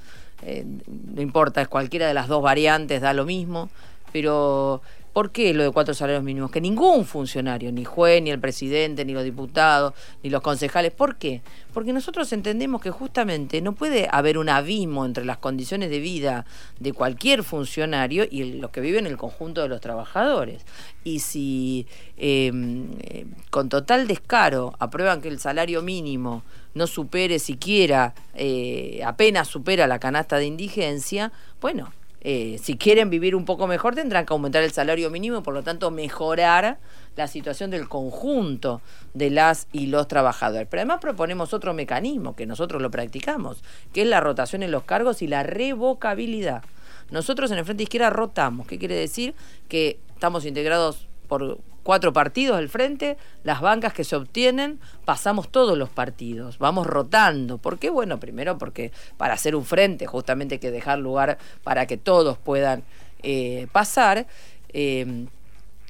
[0.42, 3.68] eh, no importa, es cualquiera de las dos variantes, da lo mismo,
[4.12, 6.50] pero ¿por qué lo de cuatro salarios mínimos?
[6.50, 11.16] Que ningún funcionario, ni juez, ni el presidente, ni los diputados, ni los concejales, ¿por
[11.16, 11.42] qué?
[11.72, 16.46] Porque nosotros entendemos que justamente no puede haber un abismo entre las condiciones de vida
[16.78, 20.64] de cualquier funcionario y los que viven en el conjunto de los trabajadores.
[21.04, 26.42] Y si em, eh, con total descaro aprueban que el salario mínimo
[26.74, 33.34] no supere siquiera, eh, apenas supera la canasta de indigencia, bueno, eh, si quieren vivir
[33.34, 36.78] un poco mejor tendrán que aumentar el salario mínimo y por lo tanto mejorar
[37.16, 38.82] la situación del conjunto
[39.14, 40.68] de las y los trabajadores.
[40.70, 44.84] Pero además proponemos otro mecanismo que nosotros lo practicamos, que es la rotación en los
[44.84, 46.62] cargos y la revocabilidad.
[47.10, 49.34] Nosotros en el Frente Izquierda rotamos, ¿qué quiere decir?
[49.68, 55.76] Que estamos integrados por cuatro partidos del frente, las bancas que se obtienen, pasamos todos
[55.76, 57.58] los partidos, vamos rotando.
[57.58, 57.90] ¿Por qué?
[57.90, 62.38] Bueno, primero porque para hacer un frente justamente hay que dejar lugar para que todos
[62.38, 62.84] puedan
[63.22, 64.26] eh, pasar.
[64.72, 65.26] Eh,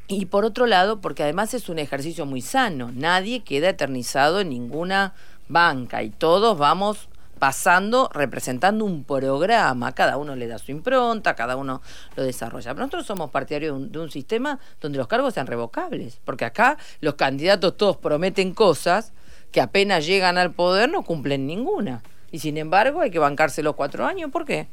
[0.09, 4.49] y por otro lado, porque además es un ejercicio muy sano, nadie queda eternizado en
[4.49, 5.15] ninguna
[5.49, 7.10] banca y todos vamos
[7.41, 11.81] pasando, representando un programa, cada uno le da su impronta, cada uno
[12.15, 12.75] lo desarrolla.
[12.75, 17.15] Pero nosotros somos partidarios de un, sistema donde los cargos sean revocables, porque acá los
[17.15, 19.13] candidatos todos prometen cosas
[19.53, 22.03] que apenas llegan al poder no cumplen ninguna.
[22.31, 24.69] Y sin embargo hay que bancarse los cuatro años, ¿por qué?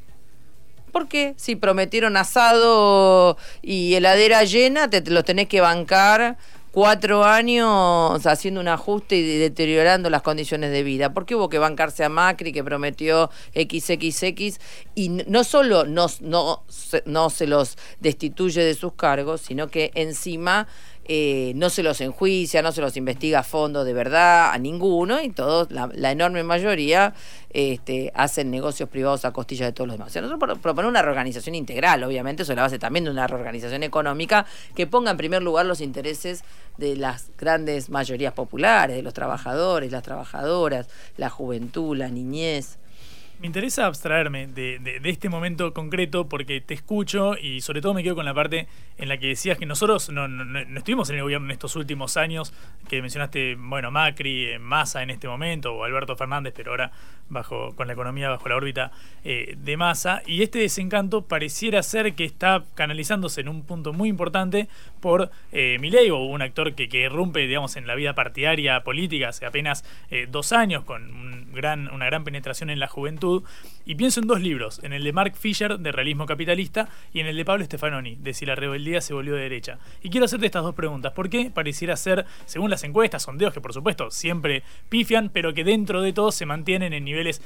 [0.91, 6.38] Porque si prometieron asado y heladera llena, te, te los tenés que bancar
[6.77, 11.11] cuatro años haciendo un ajuste y deteriorando las condiciones de vida.
[11.11, 14.59] porque hubo que bancarse a Macri que prometió XXX
[14.93, 16.61] y no solo no, no,
[17.05, 20.67] no se los destituye de sus cargos, sino que encima
[21.09, 25.21] eh, no se los enjuicia, no se los investiga a fondo de verdad a ninguno
[25.21, 27.13] y todos, la, enorme mayoría,
[27.51, 30.13] este, hacen negocios privados a costilla de todos los demás.
[30.15, 34.85] nosotros proponemos una reorganización integral, obviamente, sobre la base también de una reorganización económica que
[34.85, 36.43] ponga en primer lugar los intereses
[36.77, 42.77] de las grandes mayorías populares, de los trabajadores, las trabajadoras, la juventud, la niñez.
[43.39, 48.15] Me interesa abstraerme de, este momento concreto porque te escucho y sobre todo me quedo
[48.15, 50.26] con la parte en la que decías que nosotros no,
[50.76, 52.52] estuvimos en el gobierno en estos últimos años,
[52.89, 56.91] que mencionaste, bueno, Macri, Massa en este momento, o Alberto Fernández, pero ahora
[57.30, 58.91] bajo con la economía bajo la órbita
[59.23, 64.10] eh, de Massa, y este desencanto pareciera ser que está canalizándose en un punto muy
[64.10, 64.67] importante
[65.00, 69.30] por eh, Milei, o un actor que, que irrumpe, digamos, en la vida partidaria política
[69.30, 73.26] hace apenas eh, dos años, con un gran, una gran penetración en la juventud
[73.85, 77.27] y pienso en dos libros, en el de Mark Fisher, de Realismo Capitalista, y en
[77.27, 79.79] el de Pablo Stefanoni, de Si la rebeldía se volvió de derecha.
[80.03, 81.13] Y quiero hacerte estas dos preguntas.
[81.13, 85.63] ¿Por qué pareciera ser, según las encuestas, sondeos que por supuesto siempre pifian, pero que
[85.63, 87.41] dentro de todo se mantienen en niveles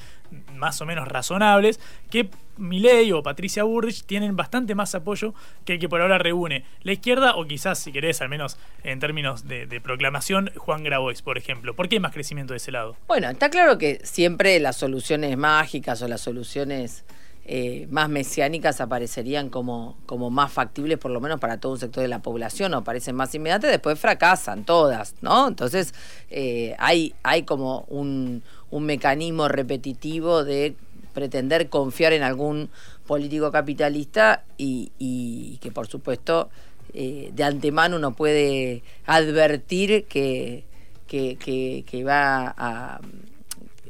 [0.56, 2.30] más o menos razonables, que
[2.62, 5.34] Milei o Patricia Burrich tienen bastante más apoyo
[5.66, 9.00] que el que por ahora reúne la izquierda o quizás, si querés, al menos en
[9.00, 11.76] términos de, proclamación, Juan Grabois, por ejemplo.
[11.76, 12.96] ¿Por qué hay más crecimiento de ese lado?
[13.08, 17.04] Bueno, está claro que siempre las soluciones mágicas o las soluciones
[17.44, 22.04] eh, más mesiánicas aparecerían como, como más factibles, por lo menos para todo un sector
[22.04, 25.48] de la población, o parecen más inmediatas, después fracasan todas, ¿no?
[25.48, 25.94] Entonces
[26.30, 30.76] eh, hay, hay como un, un mecanismo repetitivo de
[31.14, 32.70] pretender confiar en algún
[33.06, 36.50] político capitalista y, y que por supuesto
[36.94, 40.66] eh, de antemano uno puede advertir que,
[41.08, 43.00] que, va a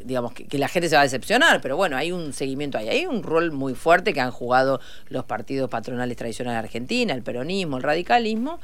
[0.04, 3.06] digamos que, la gente se va a decepcionar, pero bueno, hay un seguimiento ahí, hay
[3.08, 4.80] un rol muy fuerte que han jugado
[5.10, 8.60] los partidos patronales tradicionales de Argentina, el peronismo, el radicalismo,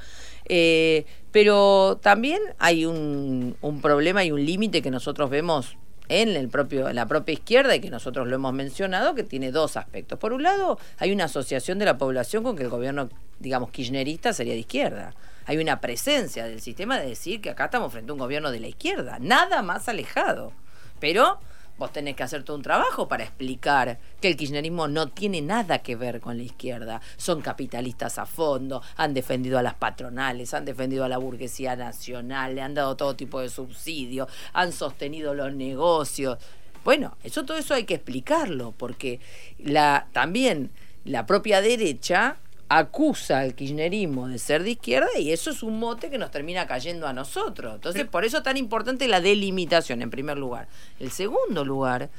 [0.45, 5.77] eh, pero también hay un problema y un límite que nosotros vemos
[6.09, 9.77] en el propio la propia izquierda y que nosotros lo hemos mencionado que tiene dos
[9.77, 10.19] aspectos.
[10.19, 14.33] Por un lado, hay una asociación de la población con que el gobierno, digamos, kirchnerista
[14.33, 15.13] sería de izquierda.
[15.45, 18.59] Hay una presencia del sistema de decir que acá estamos frente a un gobierno de
[18.59, 20.51] la izquierda, nada más alejado.
[20.99, 21.39] Pero
[21.77, 25.79] vos tenés que hacer todo un trabajo para explicar que el kirchnerismo no tiene nada
[25.79, 27.01] que ver con la izquierda.
[27.17, 32.55] Son capitalistas a fondo, han defendido a las patronales, han defendido a la burguesía nacional,
[32.55, 36.37] le han dado todo tipo de subsidios, han sostenido los negocios.
[36.83, 39.19] Bueno, eso todo eso hay que explicarlo, porque
[39.59, 40.71] la, también
[41.03, 42.37] la propia derecha
[42.69, 46.67] acusa al kirchnerismo de ser de izquierda y eso es un mote que nos termina
[46.67, 47.75] cayendo a nosotros.
[47.75, 50.67] Entonces, por eso es tan importante la delimitación, en primer lugar.
[50.99, 52.09] El segundo lugar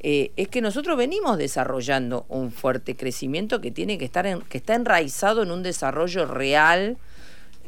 [0.00, 4.58] eh, es que nosotros venimos desarrollando un fuerte crecimiento que tiene que estar en, que
[4.58, 6.96] está enraizado en un desarrollo real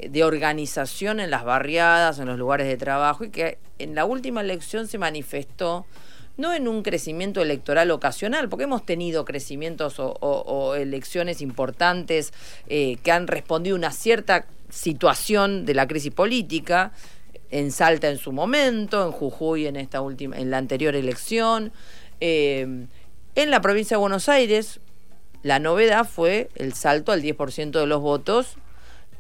[0.01, 4.05] eh, de organización en las barriadas, en los lugares de trabajo y que en la
[4.05, 5.87] última elección se manifestó
[6.37, 12.33] no en un crecimiento electoral ocasional, porque hemos tenido crecimientos o, elecciones importantes
[12.69, 16.93] eh, que han respondido a una cierta situación de la crisis política,
[17.51, 21.73] en Salta en su momento, en Jujuy en esta última, en la anterior elección,
[22.21, 22.87] eh,
[23.37, 24.81] en la provincia de Buenos Aires,
[25.43, 28.57] la novedad fue el salto al 10% de los votos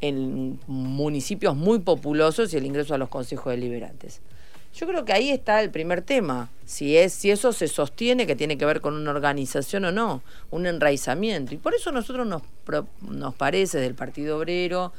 [0.00, 4.20] en municipios muy populosos y el ingreso a los consejos deliberantes.
[4.74, 8.34] Yo creo que ahí está el primer tema, si es si eso se sostiene que
[8.34, 11.54] tiene que ver con una organización o no, un enraizamiento.
[11.54, 12.42] Y por eso nosotros nos
[13.00, 14.92] nos parece del Partido Obrero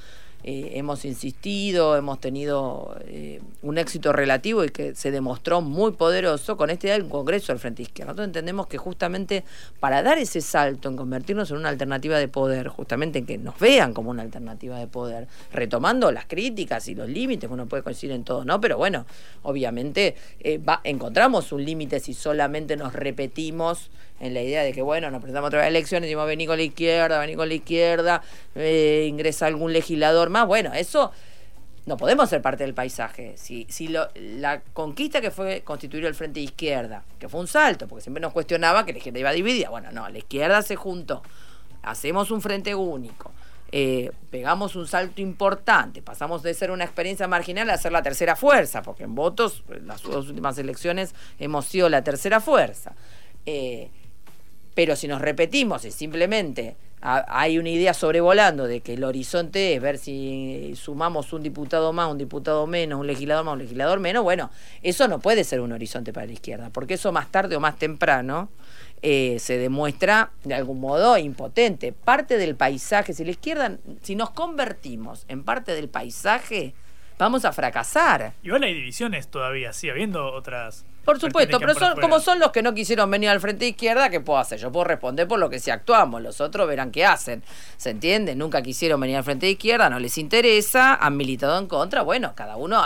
[0.47, 6.55] eh, hemos insistido, hemos tenido eh, un éxito relativo y que se demostró muy poderoso
[6.55, 8.11] con este del Congreso del Frente Izquierda.
[8.11, 9.43] Nosotros entendemos que justamente
[9.79, 13.57] para dar ese salto en convertirnos en una alternativa de poder, justamente en que nos
[13.57, 18.13] vean como una alternativa de poder, retomando las críticas y los límites, uno puede coincidir
[18.15, 18.61] en todo, ¿no?
[18.61, 19.07] Pero bueno,
[19.41, 24.81] obviamente eh, va- encontramos un límite si solamente nos repetimos en la idea de que,
[24.81, 27.53] bueno, nos presentamos otra vez a elecciones decimos, vení con la izquierda, vení con la
[27.55, 28.21] izquierda,
[28.55, 30.47] eh, ingresa algún legislador más.
[30.47, 31.11] Bueno, eso
[31.85, 33.33] no podemos ser parte del paisaje.
[33.37, 37.47] Si, si lo- la conquista que fue constituir el Frente de Izquierda, que fue un
[37.47, 39.69] salto, porque siempre nos cuestionaba que la izquierda iba dividida.
[39.69, 41.21] Bueno, no, la izquierda se juntó.
[41.83, 43.31] Hacemos un frente único.
[43.71, 48.35] eh, pegamos un salto importante, pasamos de ser una experiencia marginal a ser la tercera
[48.37, 52.93] fuerza, porque en votos, en las dos últimas elecciones, hemos sido la tercera fuerza.
[53.45, 53.89] Eh,
[54.75, 59.73] pero si nos repetimos y simplemente ha- hay una idea sobrevolando de que el horizonte
[59.75, 63.99] es ver si sumamos un diputado más, un diputado menos, un legislador más, un legislador
[63.99, 64.51] menos, bueno,
[64.83, 67.77] eso no puede ser un horizonte para la izquierda, porque eso más tarde o más
[67.77, 68.49] temprano
[69.01, 71.91] eh, se demuestra de algún modo impotente.
[71.91, 76.73] Parte del paisaje, si la izquierda, si nos convertimos en parte del paisaje,
[77.17, 78.33] vamos a fracasar.
[78.43, 80.85] Igual hay divisiones todavía, sí, habiendo otras.
[81.03, 84.21] Por supuesto, pero son, como son los que no quisieron venir al frente izquierda, ¿qué
[84.21, 84.59] puedo hacer?
[84.59, 87.43] Yo puedo responder por lo que si actuamos, los otros verán qué hacen.
[87.77, 88.35] ¿Se entiende?
[88.35, 92.55] Nunca quisieron venir al frente izquierda, no les interesa, han militado en contra, bueno, cada
[92.55, 92.83] uno,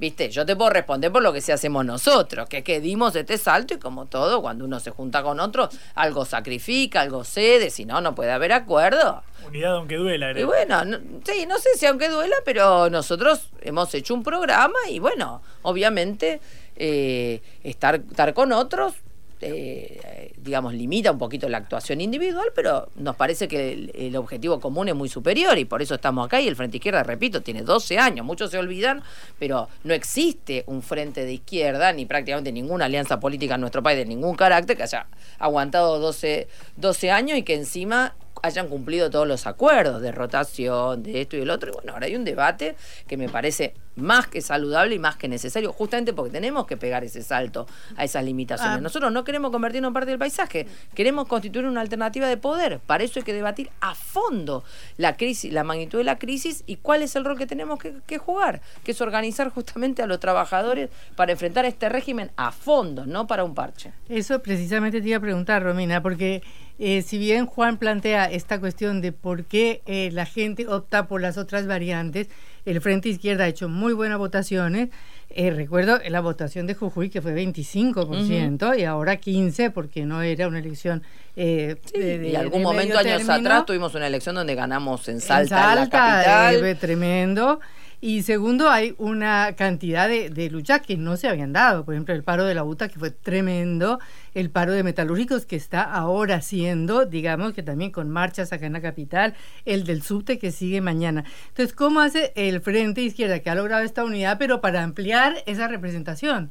[0.00, 3.14] viste, yo te puedo responder por lo que sí hacemos nosotros, que es que dimos
[3.14, 7.68] este salto y como todo, cuando uno se junta con otro, algo sacrifica, algo cede,
[7.70, 9.22] si no, no puede haber acuerdo.
[9.46, 10.30] Unidad aunque duela.
[10.30, 10.40] era.
[10.40, 14.78] Y bueno, no- sí, no sé si aunque duela, pero nosotros hemos hecho un programa
[14.88, 16.40] y bueno, obviamente
[16.76, 18.94] eh, estar, estar con otros,
[19.40, 24.60] eh, digamos, limita un poquito la actuación individual, pero nos parece que el, el objetivo
[24.60, 26.40] común es muy superior y por eso estamos acá.
[26.40, 29.02] Y el Frente Izquierda, repito, tiene 12 años, muchos se olvidan,
[29.38, 33.98] pero no existe un Frente de Izquierda ni prácticamente ninguna alianza política en nuestro país
[33.98, 35.06] de ningún carácter que haya
[35.38, 41.22] aguantado 12, 12 años y que encima hayan cumplido todos los acuerdos de rotación, de
[41.22, 41.70] esto y del otro.
[41.70, 42.76] Y bueno, ahora hay un debate
[43.06, 47.04] que me parece más que saludable y más que necesario, justamente porque tenemos que pegar
[47.04, 47.66] ese salto
[47.96, 48.78] a esas limitaciones.
[48.78, 48.80] Ah.
[48.80, 52.80] Nosotros no queremos convertirnos en parte del paisaje, queremos constituir una alternativa de poder.
[52.80, 54.64] Para eso hay que debatir a fondo
[54.96, 57.94] la crisis, la magnitud de la crisis y cuál es el rol que tenemos que,
[58.06, 63.06] que jugar, que es organizar justamente a los trabajadores para enfrentar este régimen a fondo,
[63.06, 63.92] no para un parche.
[64.08, 66.42] Eso precisamente te iba a preguntar, Romina, porque
[66.80, 71.20] eh, si bien Juan plantea esta cuestión de por qué eh, la gente opta por
[71.20, 72.28] las otras variantes,
[72.64, 74.88] el Frente Izquierda ha hecho muy buenas votaciones.
[75.32, 80.48] Eh, recuerdo la votación de Jujuy que fue 25% y ahora 15% porque no era
[80.48, 81.02] una elección
[81.36, 83.34] eh, de, de- y algún de momento, años término.
[83.34, 86.64] atrás, tuvimos una elección donde ganamos en En Salta, en la Salta, capital.
[86.64, 87.60] eh, tremendo.
[88.02, 91.84] Y segundo, hay una cantidad de, de luchas que no se habían dado.
[91.84, 93.98] Por ejemplo, el paro de la UTA, que fue tremendo.
[94.34, 98.72] El paro de metalúrgicos, que está ahora haciendo, digamos que también con marchas acá en
[98.72, 99.34] la capital.
[99.64, 101.24] El del subte, que sigue mañana.
[101.48, 105.68] Entonces, ¿cómo hace el Frente Izquierda, que ha logrado esta unidad, pero para ampliar esa
[105.68, 106.50] representación?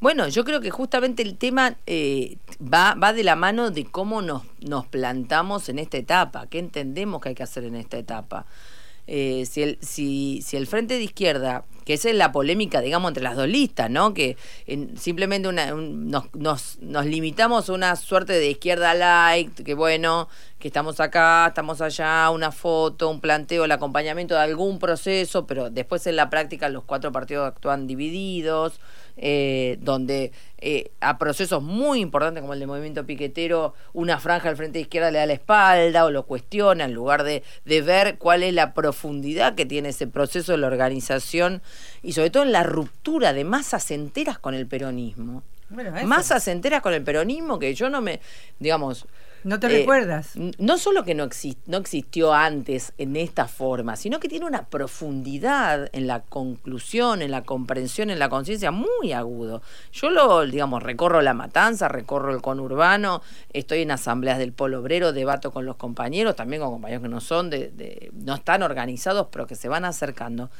[0.00, 4.22] Bueno, yo creo que justamente el tema eh, va, va de la mano de cómo
[4.22, 8.46] nos, nos plantamos en esta etapa, qué entendemos que hay que hacer en esta etapa.
[9.12, 13.08] Eh, si, el, si, si el Frente de Izquierda, que esa es la polémica, digamos,
[13.10, 14.14] entre las dos listas, ¿no?
[14.14, 14.36] Que
[14.68, 19.74] en- simplemente una, un- nos, nos, nos limitamos a una suerte de izquierda light, que
[19.74, 20.28] bueno,
[20.60, 25.70] que estamos acá, estamos allá, una foto, un planteo, el acompañamiento de algún proceso, pero
[25.70, 28.78] después en la práctica los cuatro partidos actúan divididos,
[29.22, 34.56] eh, donde eh, a procesos muy importantes como el del movimiento piquetero, una franja al
[34.56, 38.16] frente de izquierda le da la espalda o lo cuestiona en lugar de, de ver
[38.16, 41.60] cuál es la profundidad que tiene ese proceso de la organización
[42.02, 45.42] y sobre todo en la ruptura de masas enteras con el peronismo.
[45.68, 45.92] Bueno.
[46.06, 48.20] Masas enteras con el peronismo que yo no me,
[48.58, 49.06] digamos,
[49.44, 50.32] ¿No te eh, recuerdas?
[50.58, 51.28] No solo que no,
[51.66, 57.30] no existió antes en esta forma, sino que tiene una profundidad en la conclusión, en
[57.30, 59.62] la comprensión, en la conciencia muy agudo.
[59.92, 63.22] Yo lo, digamos, recorro la matanza, recorro el conurbano,
[63.52, 67.20] estoy en asambleas del polo obrero, debato con los compañeros, también con compañeros que no
[67.20, 70.50] son, de, de- no están organizados, pero que se van acercando.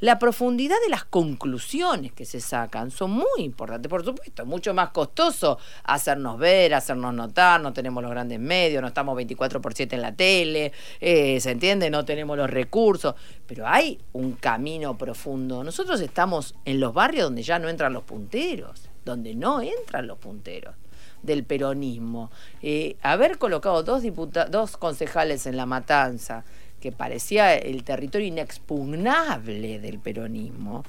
[0.00, 4.74] La profundidad de las conclusiones que se sacan son muy importantes, por supuesto, es mucho
[4.74, 9.72] más costoso hacernos ver, hacernos notar, no tenemos los grandes medios, no estamos 24 por
[9.72, 11.88] 7 en la tele, eh, ¿se entiende?
[11.88, 13.14] No tenemos los recursos,
[13.46, 15.64] pero hay un camino profundo.
[15.64, 20.18] Nosotros estamos en los barrios donde ya no entran los punteros, donde no entran los
[20.18, 20.74] punteros
[21.22, 22.30] del peronismo.
[22.62, 24.02] Eh, haber colocado dos,
[24.50, 26.44] dos concejales en la matanza,
[26.86, 30.84] que parecía el territorio inexpugnable del peronismo,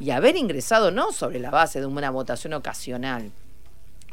[0.00, 3.30] y haber ingresado no sobre la base de una votación ocasional,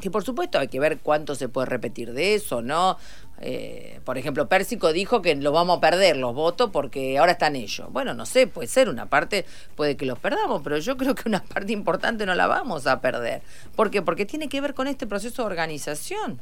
[0.02, 2.98] que por supuesto hay que ver cuánto se puede repetir de eso, ¿no?
[3.40, 7.56] Eh, por ejemplo, Pérsico dijo que los vamos a perder los votos porque ahora están
[7.56, 7.90] ellos.
[7.90, 11.26] Bueno, no sé, puede ser una parte, puede que los perdamos, pero yo creo que
[11.26, 13.40] una parte importante no la vamos a perder.
[13.74, 14.02] ¿Por qué?
[14.02, 16.38] Porque tiene que ver con este proceso de organización.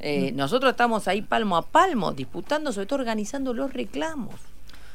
[0.00, 4.34] Eh, Nosotros estamos ahí palmo a palmo, disputando, sobre todo organizando los reclamos.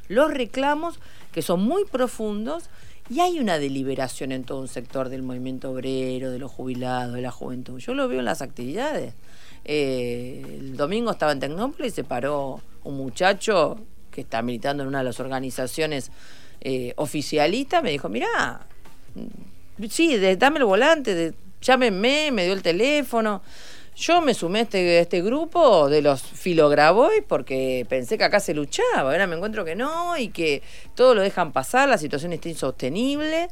[0.07, 0.99] Los reclamos
[1.31, 2.65] que son muy profundos
[3.09, 7.21] y hay una deliberación en todo un sector del movimiento obrero, de los jubilados, de
[7.21, 7.79] la juventud.
[7.79, 9.13] Yo lo veo en las actividades.
[9.65, 13.79] Eh, el domingo estaba en Tecnópolis y se paró un muchacho
[14.11, 16.11] que está militando en una de las organizaciones
[16.61, 17.81] eh, oficialistas.
[17.83, 18.61] Me dijo, mirá,
[19.15, 23.41] mm, sí, de- dame el volante, de- llámenme, me dio el teléfono.
[23.95, 28.39] Yo me sumé a este, a este grupo de los filograbois porque pensé que acá
[28.39, 29.11] se luchaba.
[29.11, 30.63] Ahora me encuentro que no y que
[30.95, 33.49] todo lo dejan pasar, la situación está insostenible.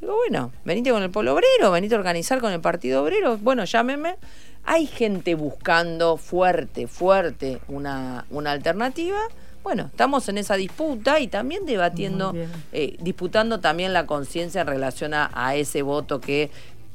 [0.00, 3.36] Digo, bueno, venite con el Polo Obrero, venite a organizar con el Partido Obrero.
[3.38, 4.16] Bueno, llámenme.
[4.64, 9.18] Hay gente buscando fuerte, fuerte una, una alternativa.
[9.62, 12.34] Bueno, estamos en esa disputa y también debatiendo,
[12.72, 16.50] eh, disputando también la conciencia en relación a, a ese voto que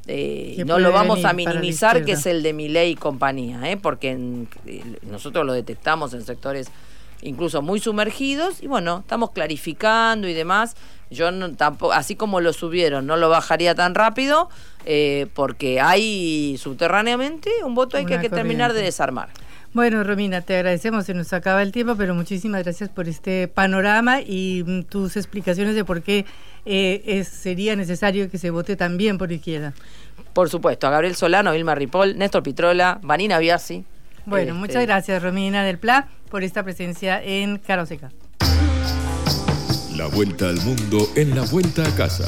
[0.08, 3.78] eh, no lo vamos a minimizar, que es el de Milei y compañía, ¿eh?
[3.78, 4.48] porque en-
[5.04, 6.68] nosotros lo detectamos en sectores
[7.24, 10.76] incluso muy sumergidos y bueno, estamos clarificando y demás.
[11.10, 14.50] Yo no, tampoco, así como lo subieron, no lo bajaría tan rápido
[14.86, 19.30] eh, porque hay subterráneamente un voto ahí que hay que terminar de desarmar.
[19.74, 24.22] Bueno, Romina, te agradecemos, se nos acaba el tiempo, pero muchísimas gracias por este panorama
[24.22, 26.26] y mm, tus explicaciones de por qué
[26.68, 29.74] eh, es- sería necesario que se vote también por izquierda.
[30.34, 33.86] Por supuesto, a Gabriel Solano, Vilma Ripoll, Néstor Pitrola, Vanina Biasi.
[34.26, 38.12] Bueno, Este, muchas gracias, Romina del Pla, por esta presencia en Cara o Seca.
[39.96, 42.26] La vuelta al mundo en la vuelta a casa.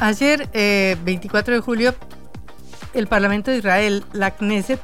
[0.00, 0.48] Ayer,
[1.04, 1.94] 24 de julio,
[2.94, 4.80] el Parlamento de Israel, la Knesset,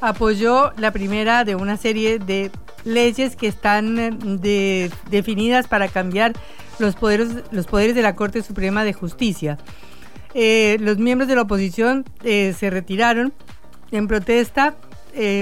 [0.00, 2.50] apoyó la primera de una serie de
[2.84, 4.40] leyes que están
[5.10, 6.32] definidas para cambiar
[6.78, 9.58] los poderes, los poderes de la Corte Suprema de Justicia.
[10.34, 13.32] los miembros de la oposición se retiraron
[13.90, 14.76] en protesta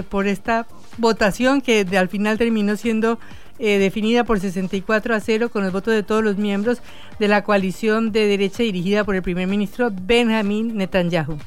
[0.09, 0.67] por esta
[0.99, 3.19] votación que al final terminó siendo
[3.59, 6.83] eh, definida por 64 a 0 con el voto de todos los miembros
[7.19, 11.39] de la coalición de derecha dirigida por el primer ministro Benjamin Netanyahu.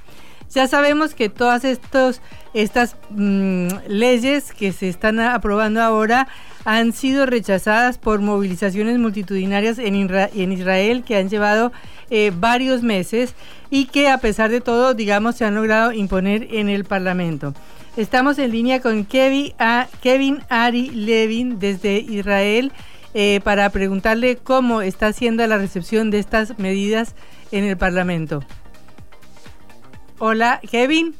[0.53, 2.21] Ya sabemos que todas estos,
[2.55, 6.27] estas mm, leyes que se están aprobando ahora
[6.65, 11.71] han sido rechazadas por movilizaciones multitudinarias en, en Israel que han llevado
[12.09, 13.35] eh, varios meses
[13.69, 17.53] y que a pesar de todo, digamos, se han logrado imponer en el Parlamento.
[17.97, 19.53] Estamos en línea con Kevin,
[20.01, 22.71] Kevin Ari Levin desde Israel
[23.13, 27.15] eh, para preguntarle cómo está siendo la recepción de estas medidas
[27.51, 28.43] en el Parlamento.
[30.19, 31.15] Hola, Kevin.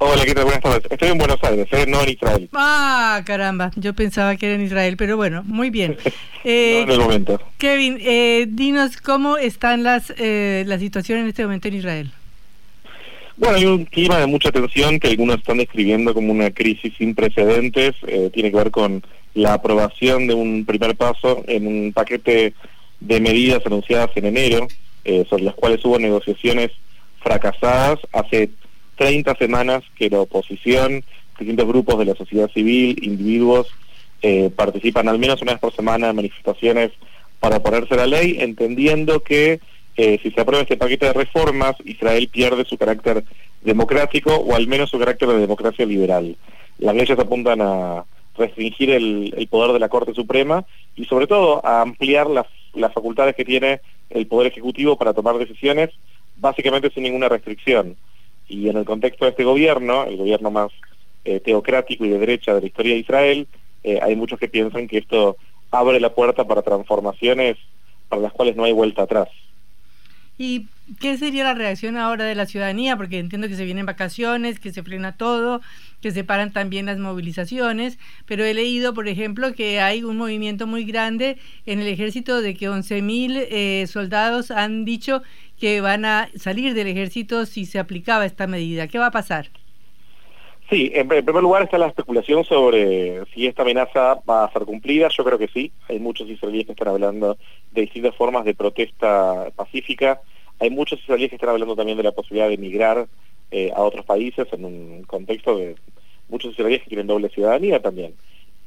[0.00, 0.44] Hola, ¿qué tal?
[0.44, 0.82] Buenas tardes.
[0.90, 1.84] Estoy en Buenos Aires, ¿eh?
[1.88, 2.48] no en Israel.
[2.52, 5.96] Ah, caramba, yo pensaba que era en Israel, pero bueno, muy bien.
[6.44, 7.40] Eh, no en el momento.
[7.58, 12.12] Kevin, eh, dinos cómo están las eh, la situación en este momento en Israel.
[13.36, 17.14] Bueno, hay un clima de mucha tensión que algunos están describiendo como una crisis sin
[17.14, 17.94] precedentes.
[18.06, 19.02] Eh, tiene que ver con
[19.34, 22.54] la aprobación de un primer paso en un paquete
[23.00, 24.68] de medidas anunciadas en enero,
[25.04, 26.70] eh, sobre las cuales hubo negociaciones
[27.20, 27.98] fracasadas.
[28.12, 28.50] Hace
[28.98, 31.02] 30 semanas que la oposición,
[31.38, 33.68] distintos grupos de la sociedad civil, individuos,
[34.20, 36.90] eh, participan al menos una vez por semana en manifestaciones
[37.40, 39.60] para oponerse a la ley, entendiendo que
[39.96, 43.24] eh, si se aprueba este paquete de reformas, Israel pierde su carácter
[43.62, 46.36] democrático o al menos su carácter de democracia liberal.
[46.78, 48.04] Las leyes apuntan a
[48.36, 50.64] restringir el, poder de la Corte Suprema
[50.96, 52.46] y sobre todo a ampliar las,
[52.92, 53.80] facultades que tiene
[54.10, 55.90] el Poder Ejecutivo para tomar decisiones,
[56.36, 57.96] básicamente sin ninguna restricción.
[58.48, 60.70] Y en el contexto de este gobierno, el gobierno más
[61.24, 63.46] eh, teocrático y de derecha de la historia de Israel,
[63.84, 65.36] eh, hay muchos que piensan que esto
[65.70, 67.56] abre la puerta para transformaciones
[68.08, 69.28] para las cuales no hay vuelta atrás.
[70.38, 70.66] ¿Y
[71.00, 72.96] qué sería la reacción ahora de la ciudadanía?
[72.96, 75.60] Porque entiendo que se vienen vacaciones, que se frena todo,
[76.00, 80.66] que se paran también las movilizaciones, pero he leído, por ejemplo, que hay un movimiento
[80.66, 85.22] muy grande en el ejército de que 11.000 eh, soldados han dicho
[85.58, 88.86] que van a salir del ejército si se aplicaba esta medida.
[88.86, 89.50] ¿Qué va a pasar?
[90.70, 95.08] Sí, en primer lugar está la especulación sobre si esta amenaza va a ser cumplida.
[95.08, 95.72] Yo creo que sí.
[95.88, 97.38] Hay muchos israelíes que están hablando
[97.72, 100.20] de distintas formas de protesta pacífica.
[100.60, 103.06] Hay muchos israelíes que están hablando también de la posibilidad de emigrar
[103.50, 105.76] eh, a otros países en un contexto de
[106.28, 108.14] muchos israelíes que tienen doble ciudadanía también.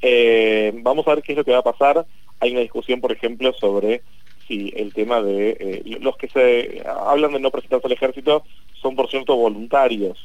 [0.01, 2.05] Eh, vamos a ver qué es lo que va a pasar.
[2.39, 4.01] Hay una discusión, por ejemplo, sobre
[4.47, 8.43] si el tema de eh, los que se hablan de no presentarse al ejército
[8.81, 10.17] son, por cierto, voluntarios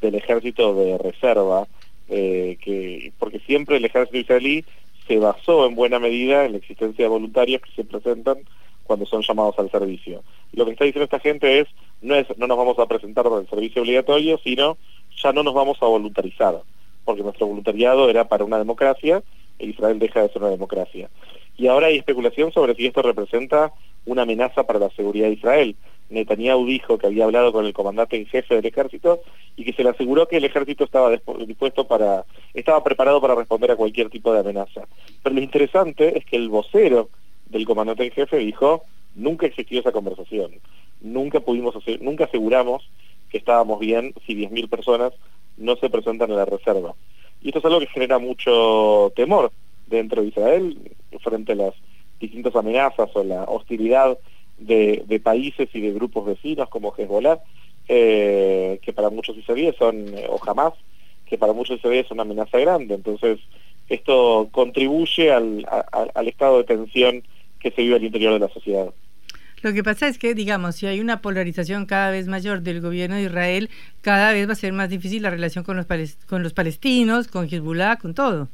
[0.00, 1.66] del ejército de reserva,
[2.08, 4.64] eh, que porque siempre el ejército israelí
[5.08, 8.38] se basó en buena medida en la existencia de voluntarios que se presentan
[8.86, 10.22] cuando son llamados al servicio.
[10.52, 11.68] Lo que está diciendo esta gente es
[12.00, 14.76] no es no nos vamos a presentar para el servicio obligatorio, sino
[15.22, 16.60] ya no nos vamos a voluntarizar,
[17.04, 19.22] porque nuestro voluntariado era para una democracia
[19.58, 21.08] e Israel deja de ser una democracia.
[21.56, 23.72] Y ahora hay especulación sobre si esto representa
[24.04, 25.76] una amenaza para la seguridad de Israel.
[26.08, 29.20] Netanyahu dijo que había hablado con el comandante en jefe del ejército
[29.56, 32.24] y que se le aseguró que el ejército estaba dispuesto para,
[32.54, 34.82] estaba preparado para responder a cualquier tipo de amenaza.
[35.22, 37.08] Pero lo interesante es que el vocero
[37.46, 38.84] del comandante en jefe dijo,
[39.14, 40.52] nunca existió esa conversación,
[41.00, 42.88] nunca pudimos hacer, nunca aseguramos
[43.30, 45.12] que estábamos bien si 10.000 personas
[45.56, 46.94] no se presentan en la reserva.
[47.42, 49.50] Y esto es algo que genera mucho temor
[49.86, 50.76] dentro de Israel
[51.20, 51.74] frente a las
[52.20, 54.18] distintas amenazas o la hostilidad
[54.58, 57.40] de, países y de grupos vecinos como Hezbollah,
[57.88, 60.72] eh, que para muchos israelíes son, eh, o jamás,
[61.26, 62.94] que para muchos israelíes es una amenaza grande.
[62.94, 63.38] Entonces,
[63.88, 67.22] esto contribuye al, al estado de tensión
[67.70, 68.92] que se vive al interior de la sociedad.
[69.62, 73.16] Lo que pasa es que, digamos, si hay una polarización cada vez mayor del gobierno
[73.16, 73.70] de Israel,
[74.02, 75.86] cada vez va a ser más difícil la relación con los,
[76.28, 78.48] con los palestinos, con Hezbollah, con todo.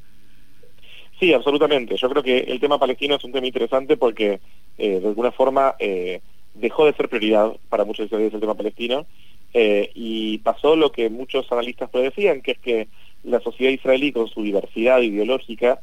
[1.21, 1.97] Sí, absolutamente.
[1.97, 4.41] Yo creo que el tema palestino es un tema interesante porque
[4.79, 6.21] eh, de alguna forma eh,
[6.55, 9.05] dejó de ser prioridad para muchos israelíes el tema palestino
[9.53, 12.89] eh, y pasó lo que muchos analistas predecían, que es que
[13.25, 15.81] la sociedad israelí con su diversidad ideológica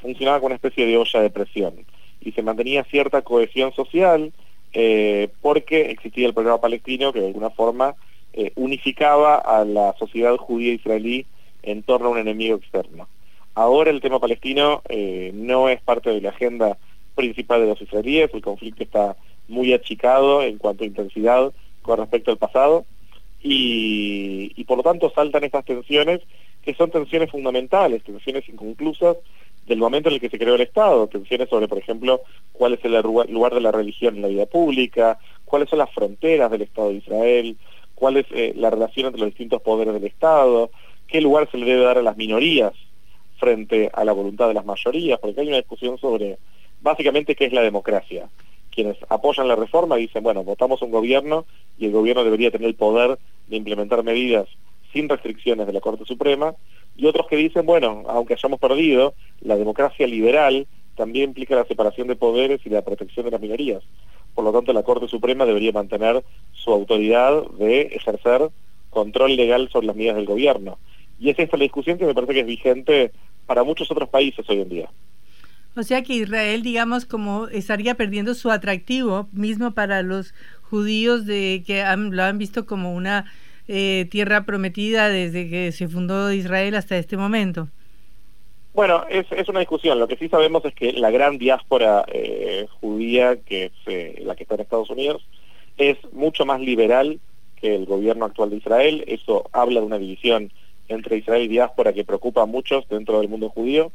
[0.00, 1.74] funcionaba con una especie de olla de presión
[2.24, 4.32] y se mantenía cierta cohesión social
[5.40, 7.94] porque existía el programa palestino que de alguna forma
[8.54, 11.26] unificaba a la sociedad judía israelí
[11.62, 13.06] en torno a un enemigo externo.
[13.54, 14.82] Ahora el tema palestino
[15.34, 16.78] no es parte de la agenda
[17.14, 19.16] principal de los israelíes, el conflicto está
[19.48, 21.52] muy achicado en cuanto a intensidad
[21.82, 22.86] con respecto al pasado
[23.42, 26.20] y por lo tanto saltan estas tensiones
[26.62, 29.16] que son tensiones fundamentales, tensiones inconclusas
[29.66, 32.84] del momento en el que se creó el Estado, tensiones sobre, por ejemplo, cuál es
[32.84, 36.88] el lugar de la religión en la vida pública, cuáles son las fronteras del Estado
[36.88, 37.56] de Israel,
[37.94, 40.70] cuál es eh, la relación entre los distintos poderes del Estado,
[41.06, 42.72] qué lugar se le debe dar a las minorías
[43.36, 46.38] frente a la voluntad de las mayorías, porque hay una discusión sobre
[46.80, 48.28] básicamente qué es la democracia.
[48.70, 51.44] Quienes apoyan la reforma dicen, bueno, votamos un gobierno
[51.78, 54.48] y el gobierno debería tener el poder de implementar medidas
[54.92, 56.54] sin restricciones de la Corte Suprema,
[56.96, 60.66] y otros que dicen, bueno, aunque hayamos perdido, la democracia liberal
[60.96, 63.82] también implica la separación de poderes y la protección de las minorías.
[64.34, 66.22] Por lo tanto, la Corte Suprema debería mantener
[66.52, 68.50] su autoridad de ejercer
[68.90, 70.78] control legal sobre las medidas del gobierno.
[71.18, 73.12] Y es esta la discusión que me parece que es vigente
[73.46, 74.90] para muchos otros países hoy en día.
[75.74, 81.62] O sea que Israel, digamos, como estaría perdiendo su atractivo mismo para los judíos de
[81.66, 83.32] que lo han visto como una
[83.74, 87.68] eh, tierra prometida desde que se fundó Israel hasta este momento?
[88.74, 89.98] Bueno, es, una discusión.
[89.98, 94.36] Lo que sí sabemos es que la gran diáspora eh, judía, que es eh, la
[94.36, 95.26] que está en Estados Unidos,
[95.78, 97.18] es mucho más liberal
[97.56, 99.04] que el gobierno actual de Israel.
[99.06, 100.52] Eso habla de una división
[100.88, 103.90] entre Israel y diáspora que preocupa a muchos dentro del mundo judío.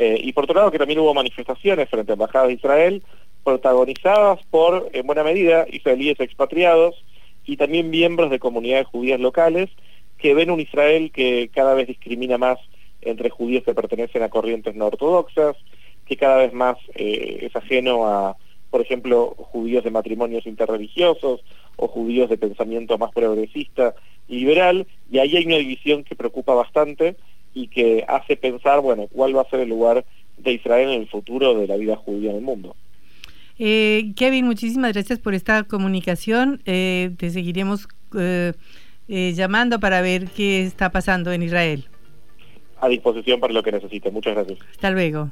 [0.00, 3.02] y por otro lado que también hubo manifestaciones frente a embajadas de Israel
[3.44, 7.04] protagonizadas por, en buena medida, israelíes expatriados
[7.44, 9.70] y también miembros de comunidades judías locales
[10.18, 12.58] que ven un Israel que cada vez discrimina más
[13.00, 15.56] entre judíos que pertenecen a corrientes no ortodoxas,
[16.06, 18.36] que cada vez más eh, es ajeno a,
[18.70, 21.44] por ejemplo, judíos de matrimonios interreligiosos
[21.76, 23.94] o judíos de pensamiento más progresista
[24.28, 27.16] y liberal, y ahí hay una división que preocupa bastante
[27.54, 30.04] y que hace pensar, bueno, cuál va a ser el lugar
[30.38, 32.76] de Israel en el futuro de la vida judía en el mundo.
[33.64, 36.60] Eh, Kevin, muchísimas gracias por esta comunicación.
[36.64, 37.86] Eh, te seguiremos
[38.18, 38.54] eh,
[39.06, 41.88] llamando para ver qué está pasando en Israel.
[42.80, 44.10] A disposición para lo que necesite.
[44.10, 44.58] Muchas gracias.
[44.68, 45.30] Hasta luego.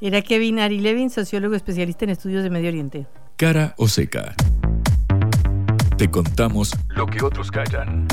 [0.00, 3.06] Era Kevin Ari Levin, sociólogo especialista en estudios de Medio Oriente.
[3.36, 4.34] Cara o seca.
[5.96, 8.08] Te contamos lo que otros callan.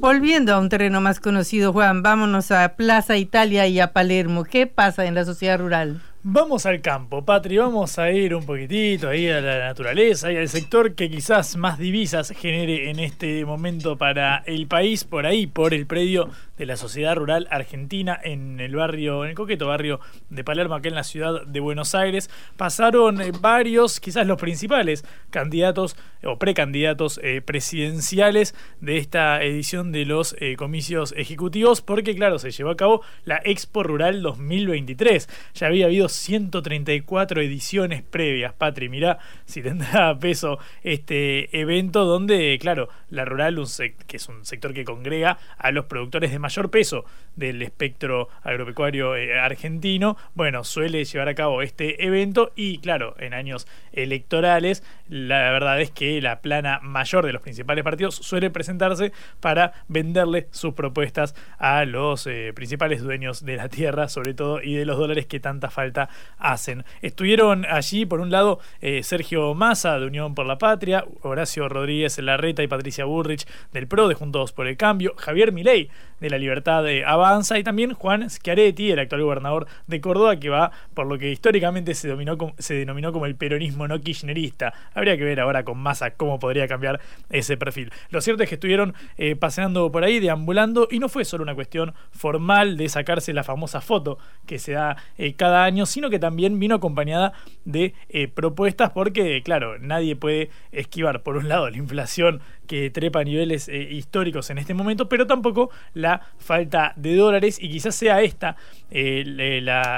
[0.00, 4.44] Volviendo a un terreno más conocido, Juan, vámonos a Plaza Italia y a Palermo.
[4.44, 6.00] ¿Qué pasa en la sociedad rural?
[6.22, 10.48] Vamos al campo, Patri, vamos a ir un poquitito ahí a la naturaleza y al
[10.48, 15.74] sector que quizás más divisas genere en este momento para el país, por ahí, por
[15.74, 16.30] el predio
[16.60, 19.98] de la Sociedad Rural Argentina en el barrio, en el coqueto barrio
[20.28, 22.28] de Palermo, acá en la ciudad de Buenos Aires.
[22.58, 30.04] Pasaron eh, varios, quizás los principales candidatos o precandidatos eh, presidenciales de esta edición de
[30.04, 35.30] los eh, comicios ejecutivos, porque claro, se llevó a cabo la Expo Rural 2023.
[35.54, 38.52] Ya había habido 134 ediciones previas.
[38.52, 43.58] Patri, mirá si tendrá peso este evento donde, claro, la rural,
[44.06, 47.04] que es un sector que congrega a los productores de mayor peso
[47.36, 53.34] del espectro agropecuario eh, argentino, bueno, suele llevar a cabo este evento y, claro, en
[53.34, 59.12] años electorales, la verdad es que la plana mayor de los principales partidos suele presentarse
[59.40, 64.74] para venderle sus propuestas a los eh, principales dueños de la tierra, sobre todo, y
[64.74, 66.84] de los dólares que tanta falta hacen.
[67.00, 72.18] Estuvieron allí, por un lado, eh, Sergio Massa de Unión por la Patria, Horacio Rodríguez
[72.18, 75.90] Larreta y Patricia Burrich del PRO de Juntos por el Cambio, Javier Milei
[76.20, 80.48] de la Libertad de Avanza y también Juan Schiaretti, el actual gobernador de Córdoba, que
[80.48, 84.72] va por lo que históricamente se, dominó se denominó como el peronismo no kirchnerista.
[84.94, 87.00] Habría que ver ahora con Massa cómo podría cambiar
[87.30, 87.92] ese perfil.
[88.10, 91.54] Lo cierto es que estuvieron eh, paseando por ahí, deambulando, y no fue solo una
[91.54, 96.18] cuestión formal de sacarse la famosa foto que se da eh, cada año, sino que
[96.18, 97.32] también vino acompañada
[97.64, 102.40] de eh, propuestas porque, claro, nadie puede esquivar, por un lado, la inflación
[102.70, 107.58] que trepa a niveles eh, históricos en este momento, pero tampoco la falta de dólares
[107.60, 108.54] y quizás sea esta
[108.92, 109.24] eh,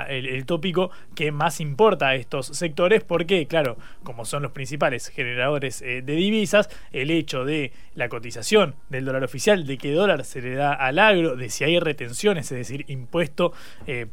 [0.09, 5.81] el, tópico que más importa a estos sectores porque, claro, como son los principales generadores
[5.81, 10.55] de divisas, el hecho de la cotización del dólar oficial, de qué dólar se le
[10.55, 13.53] da al agro, de si hay retenciones, es decir, impuesto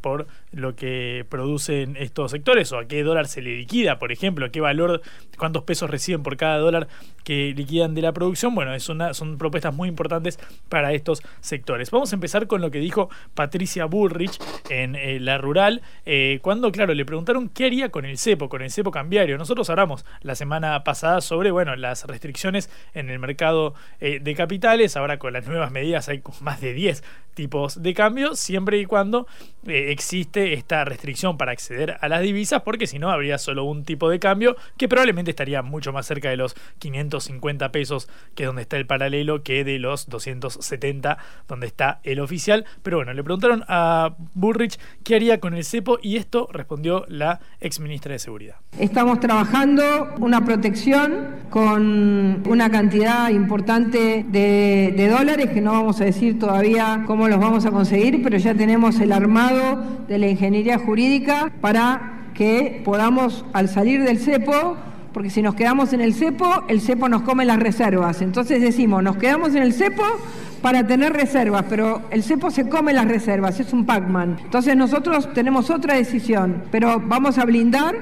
[0.02, 4.50] por lo que producen estos sectores o a qué dólar se le liquida, por ejemplo,
[4.50, 5.00] qué valor,
[5.38, 6.88] cuántos pesos reciben por cada dólar
[7.24, 10.38] que liquidan de la producción bueno, es una, son propuestas muy importantes
[10.68, 11.90] para estos sectores.
[11.90, 14.38] Vamos a empezar con lo que dijo Patricia Bullrich
[14.68, 18.62] en eh, la rural, eh, cuando, claro, le preguntaron qué haría con el cepo, con
[18.62, 19.38] el cepo cambiario.
[19.38, 24.96] Nosotros hablamos la semana pasada sobre, bueno, las restricciones en el mercado eh, de capitales,
[24.96, 27.02] ahora con las nuevas medidas hay más de 10
[27.34, 29.26] tipos de cambio, siempre y cuando
[29.66, 34.10] existe esta restricción para acceder a las divisas, porque si no habría solo un tipo
[34.10, 38.62] de cambio que probablemente estaría mucho más cerca de los 550 pesos, que es donde
[38.62, 41.18] está el paralelo, que de los 270
[41.48, 42.64] donde está el oficial.
[42.82, 47.40] Pero bueno, le preguntaron a Burrich qué haría con el cepo y esto respondió la
[47.60, 48.56] ex ministra de Seguridad.
[48.78, 49.82] Estamos trabajando
[50.18, 57.04] una protección con una cantidad importante de, de dólares que no vamos a decir todavía
[57.06, 62.28] cómo los vamos a conseguir, pero ya tenemos el armado de la ingeniería jurídica para
[62.34, 64.76] que podamos, al salir del cepo,
[65.12, 68.22] porque si nos quedamos en el cepo, el cepo nos come las reservas.
[68.22, 70.04] Entonces decimos, nos quedamos en el cepo
[70.62, 74.38] para tener reservas, pero el cepo se come las reservas, es un Pac-Man.
[74.44, 77.96] Entonces nosotros tenemos otra decisión, pero vamos a blindar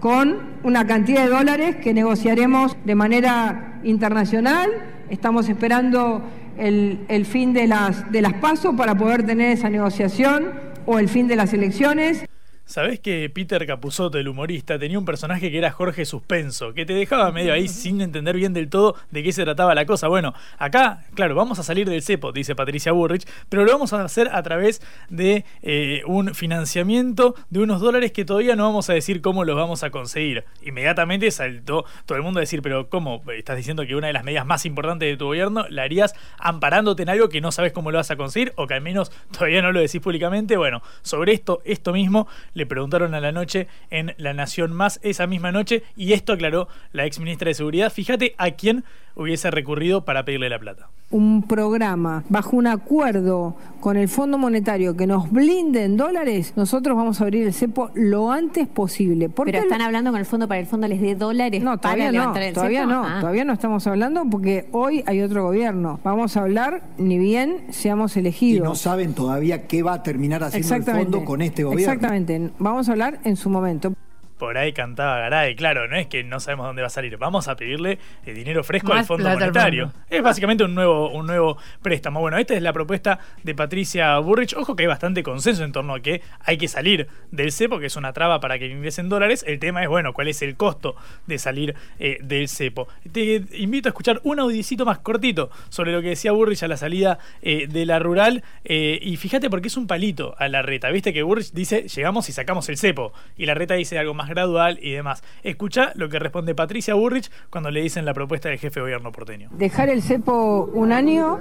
[0.00, 4.70] con una cantidad de dólares que negociaremos de manera internacional.
[5.10, 6.22] Estamos esperando
[6.58, 10.52] el, el fin de las, de las pasos para poder tener esa negociación
[10.86, 12.26] o el fin de las elecciones.
[12.66, 16.94] ¿Sabés que Peter Capusotto, el humorista, tenía un personaje que era Jorge Suspenso, que te
[16.94, 20.08] dejaba medio ahí sin entender bien del todo de qué se trataba la cosa?
[20.08, 24.02] Bueno, acá, claro, vamos a salir del cepo, dice Patricia Burrich, pero lo vamos a
[24.02, 28.94] hacer a través de eh, un financiamiento de unos dólares que todavía no vamos a
[28.94, 30.44] decir cómo los vamos a conseguir.
[30.60, 33.22] Inmediatamente saltó todo el mundo a decir, pero ¿cómo?
[33.30, 37.04] Estás diciendo que una de las medidas más importantes de tu gobierno la harías amparándote
[37.04, 39.62] en algo que no sabes cómo lo vas a conseguir o que al menos todavía
[39.62, 40.56] no lo decís públicamente.
[40.56, 42.26] Bueno, sobre esto, esto mismo
[42.56, 46.68] le preguntaron a la noche en La Nación Más esa misma noche y esto aclaró
[46.90, 47.92] la ex ministra de Seguridad.
[47.92, 48.82] Fíjate a quién
[49.16, 50.88] hubiese recurrido para pedirle la plata.
[51.10, 56.96] Un programa bajo un acuerdo con el Fondo Monetario que nos blinde en dólares, nosotros
[56.96, 59.28] vamos a abrir el cepo lo antes posible.
[59.28, 62.24] Pero están hablando con el fondo para el fondo les dé dólares no, todavía para
[62.24, 62.92] no, el todavía cepo?
[62.92, 63.18] no, Ah.
[63.20, 65.98] todavía no estamos hablando porque hoy hay otro gobierno.
[66.04, 68.68] Vamos a hablar ni bien seamos Y elegidos.
[68.68, 71.92] no saben todavía qué va a terminar haciendo el fondo con este gobierno.
[71.92, 72.50] Exactamente.
[72.58, 73.92] Vamos a hablar en su momento.
[74.38, 77.48] Por ahí cantaba Garay, claro, no es que no sabemos dónde va a salir, vamos
[77.48, 79.92] a pedirle eh, dinero fresco Más al Fondo Monetario.
[80.10, 82.20] Es básicamente un nuevo, un nuevo préstamo.
[82.20, 84.54] Bueno, esta es la propuesta de Patricia Burrich.
[84.54, 87.86] Ojo que hay bastante consenso en torno a que hay que salir del cepo, que
[87.86, 89.44] es una traba para que ingresen dólares.
[89.46, 92.88] El tema es, bueno, cuál es el costo de salir eh, del cepo.
[93.10, 96.76] Te invito a escuchar un audicito más cortito sobre lo que decía Burrich a la
[96.76, 98.44] salida eh, de la rural.
[98.64, 100.90] eh, y fíjate porque es un palito a la reta.
[100.90, 103.12] Viste que Burrich dice, llegamos y sacamos el cepo.
[103.36, 105.22] Y la reta dice algo más gradual y demás.
[105.42, 109.12] Escucha lo que responde Patricia Burrich cuando le dicen la propuesta del jefe de gobierno
[109.12, 109.50] porteño.
[109.52, 111.38] Dejar el cepo un año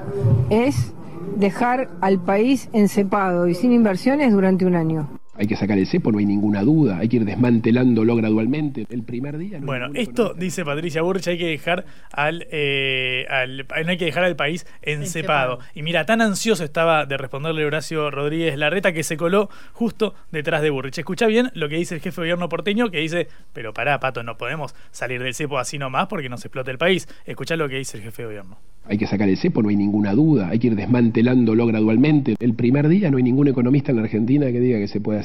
[0.49, 0.93] es
[1.35, 5.14] dejar al país encepado y sin inversiones durante un año.
[5.37, 6.97] Hay que sacar el cepo, no hay ninguna duda.
[6.99, 8.85] Hay que ir desmantelándolo gradualmente.
[8.89, 9.59] El primer día.
[9.59, 13.97] no hay Bueno, esto dice Patricia Burrich, hay que dejar al, eh, al- no hay
[13.97, 15.59] que dejar al país encepado.
[15.73, 20.61] Y mira, tan ansioso estaba de responderle Horacio Rodríguez Larreta que se coló justo detrás
[20.61, 20.97] de Burrich.
[20.97, 24.23] Escucha bien lo que dice el jefe de gobierno porteño, que dice, pero pará, Pato,
[24.23, 27.07] no podemos salir del cepo así nomás porque nos explota el país.
[27.25, 28.57] Escucha lo que dice el jefe de gobierno.
[28.87, 30.49] Hay que sacar el cepo, no hay ninguna duda.
[30.49, 32.35] Hay que ir desmantelándolo gradualmente.
[32.39, 35.19] El primer día no hay ningún economista en la Argentina que diga que se puede
[35.19, 35.24] hacer.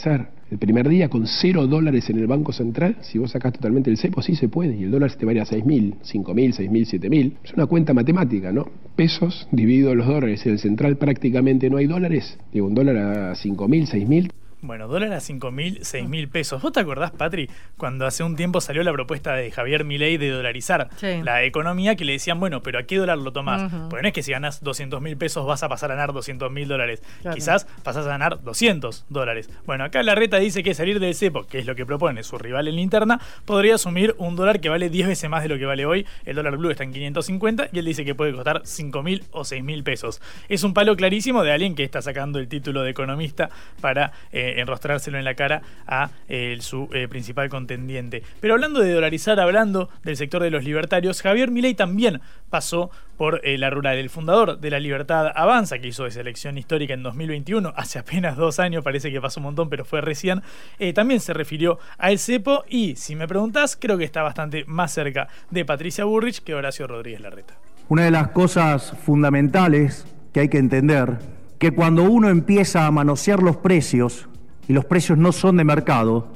[0.51, 3.99] El primer día con cero dólares en el Banco Central, si vos sacás totalmente el
[3.99, 4.77] cepo, sí se puede.
[4.77, 7.33] Y el dólar se te va a ir a 6.000, 5.000, 6.000, 7.000.
[7.45, 8.67] Es una cuenta matemática, ¿no?
[8.97, 10.45] Pesos dividido los dólares.
[10.47, 12.39] En el Central prácticamente no hay dólares.
[12.53, 14.31] Digo, un dólar a 5.000, 6.000.
[14.63, 16.61] Bueno, dólar a 5 mil, 6 mil pesos.
[16.61, 17.49] ¿Vos te acordás, Patri,
[17.79, 21.23] cuando hace un tiempo salió la propuesta de Javier Milei de dolarizar Sí.
[21.23, 23.73] la economía que le decían, bueno, pero ¿a qué dólar lo tomás?
[23.73, 23.89] Ujú.
[23.89, 26.51] Porque no es que si ganás 200 mil pesos vas a pasar a ganar 200
[26.53, 27.03] mil dólares.
[27.23, 27.35] Claro.
[27.35, 29.49] Quizás pasás a ganar 200 dólares.
[29.65, 32.37] Bueno, acá la reta dice que salir del cepo, que es lo que propone su
[32.37, 35.57] rival en la interna, podría asumir un dólar que vale 10 veces más de lo
[35.59, 36.07] que vale hoy.
[36.27, 39.45] El dólar blue está en 550 y él dice que puede costar 5 mil o
[39.45, 40.21] 6 mil pesos.
[40.51, 43.49] Es un palo clarísimo de alguien que está sacando el título de economista
[43.81, 48.23] para eh, enrostrárselo en la cara a eh, su eh, principal contendiente.
[48.41, 52.91] Pero hablando de dolarizar, hablando del sector de los libertarios, Javier Milei también pasó
[53.21, 53.99] por eh, la rural.
[53.99, 58.35] El fundador de la Libertad Avanza, que hizo esa elección histórica en 2021, hace apenas
[58.35, 60.41] dos años, parece que pasó un montón, pero fue recién,
[60.79, 64.65] eh, también se refirió a El Cepo y, si me preguntás, creo que está bastante
[64.67, 67.59] más cerca de Patricia Burrich que Horacio Rodríguez Larreta.
[67.89, 71.19] Una de las cosas fundamentales que hay que entender,
[71.59, 74.31] que cuando uno empieza a manosear los precios,
[74.71, 76.29] y los precios no son de mercado,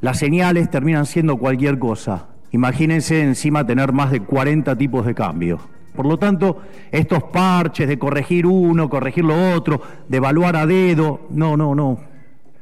[0.00, 2.28] las señales terminan siendo cualquier cosa.
[2.52, 5.58] Imagínense encima tener más de 40 tipos de cambio.
[5.96, 6.62] Por lo tanto,
[6.92, 11.98] estos parches de corregir uno, corregir lo otro, de evaluar a dedo, no, no, no.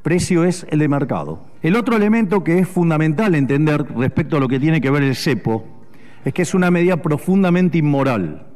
[0.01, 1.45] Precio es el de mercado.
[1.61, 5.17] El otro elemento que es fundamental entender respecto a lo que tiene que ver el
[5.17, 5.67] cepo
[6.25, 8.47] es que es una medida profundamente inmoral.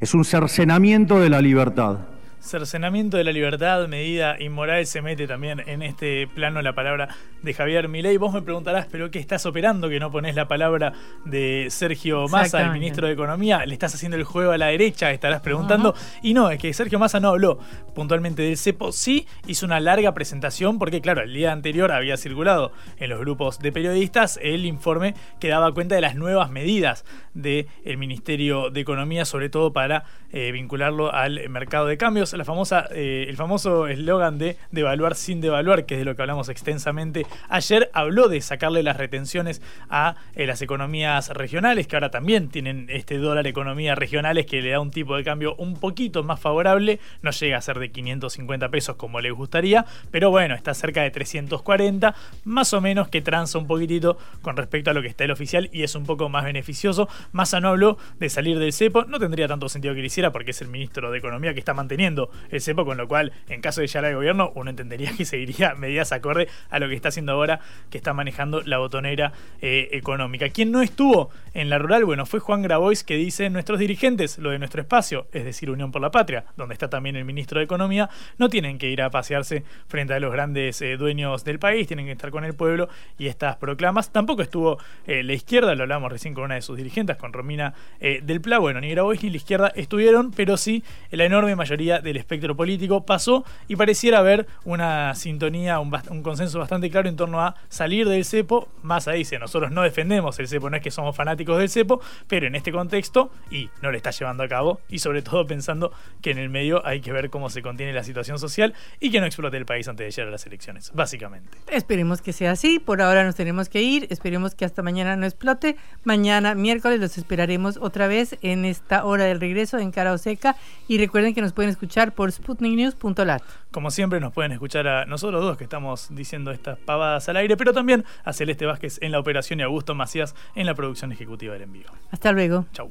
[0.00, 1.98] Es un cercenamiento de la libertad
[2.40, 7.08] cercenamiento de la libertad, medida inmoral, se mete también en este plano la palabra
[7.42, 8.16] de Javier Milei.
[8.16, 10.92] Vos me preguntarás, ¿pero qué estás operando que no pones la palabra
[11.24, 13.64] de Sergio Massa, el ministro de Economía?
[13.66, 15.10] ¿Le estás haciendo el juego a la derecha?
[15.10, 15.94] Estarás preguntando.
[16.22, 17.58] Y no, es que Sergio Massa no habló
[17.94, 18.92] puntualmente del CEPO.
[18.92, 23.58] Sí hizo una larga presentación porque, claro, el día anterior había circulado en los grupos
[23.58, 27.66] de periodistas el informe que daba cuenta de las nuevas medidas del
[27.96, 32.44] Ministerio de Economía, sobre todo para eh, vincularlo al mercado de cambios la
[32.90, 37.26] eh, el famoso eslogan de devaluar sin devaluar, que es de lo que hablamos extensamente
[37.48, 42.86] ayer, habló de sacarle las retenciones a eh, las economías regionales, que ahora también tienen
[42.88, 46.98] este dólar economía regionales que le da un tipo de cambio un poquito más favorable,
[47.22, 51.10] no llega a ser de 550 pesos como le gustaría, pero bueno, está cerca de
[51.10, 52.14] 340,
[52.44, 55.70] más o menos que tranza un poquitito con respecto a lo que está el oficial
[55.72, 57.08] y es un poco más beneficioso.
[57.32, 60.50] Massa no habló de salir del cepo, no tendría tanto sentido que lo hiciera porque
[60.50, 62.17] es el ministro de Economía que está manteniendo
[62.50, 65.74] el cepo, con lo cual, en caso de llegar al gobierno, uno entendería que seguiría
[65.76, 67.60] medidas acorde a lo que está haciendo ahora,
[67.90, 70.48] que está manejando la botonera eh, económica.
[70.48, 72.04] ¿Quién no estuvo en la rural?
[72.04, 75.92] Bueno, fue Juan Grabois que dice nuestros dirigentes, lo de nuestro espacio, es decir, Unión
[75.92, 78.08] por la Patria, donde está también el ministro de Economía,
[78.38, 82.06] no tienen que ir a pasearse frente a los grandes eh, dueños del país, tienen
[82.06, 82.88] que estar con el pueblo
[83.18, 84.10] y estas proclamas.
[84.10, 87.74] Tampoco estuvo eh, la izquierda, lo hablamos recién con una de sus dirigentes, con Romina
[88.00, 88.58] del Pla.
[88.58, 93.04] Bueno, ni Grabois ni la izquierda estuvieron, pero sí la enorme mayoría del espectro político
[93.04, 95.90] pasó y pareciera haber una sintonía, un,
[96.22, 98.68] consenso bastante claro en torno a salir del cepo.
[98.82, 102.00] Más ahí dice, nosotros no defendemos el cepo, no es que somos fanáticos del cepo,
[102.26, 105.92] pero en este contexto, y no le está llevando a cabo, y sobre todo pensando
[106.20, 109.20] que en el medio hay que ver cómo se contiene la situación social y que
[109.20, 111.56] no explote el país antes de llegar a las elecciones, básicamente.
[111.68, 115.26] Esperemos que sea así, por ahora nos tenemos que ir, esperemos que hasta mañana no
[115.26, 115.76] explote.
[116.04, 120.56] Mañana, miércoles, los esperaremos otra vez en esta hora del regreso en Cara Seca
[120.86, 123.42] y recuerden que nos pueden escuchar por sputniknews.lat.
[123.70, 127.56] Como siempre nos pueden escuchar a nosotros dos que estamos diciendo estas pavadas al aire,
[127.56, 131.12] pero también a Celeste Vázquez en la operación y a Augusto Macías en la producción
[131.12, 131.86] ejecutiva del envío.
[132.10, 132.66] Hasta luego.
[132.72, 132.90] Chau.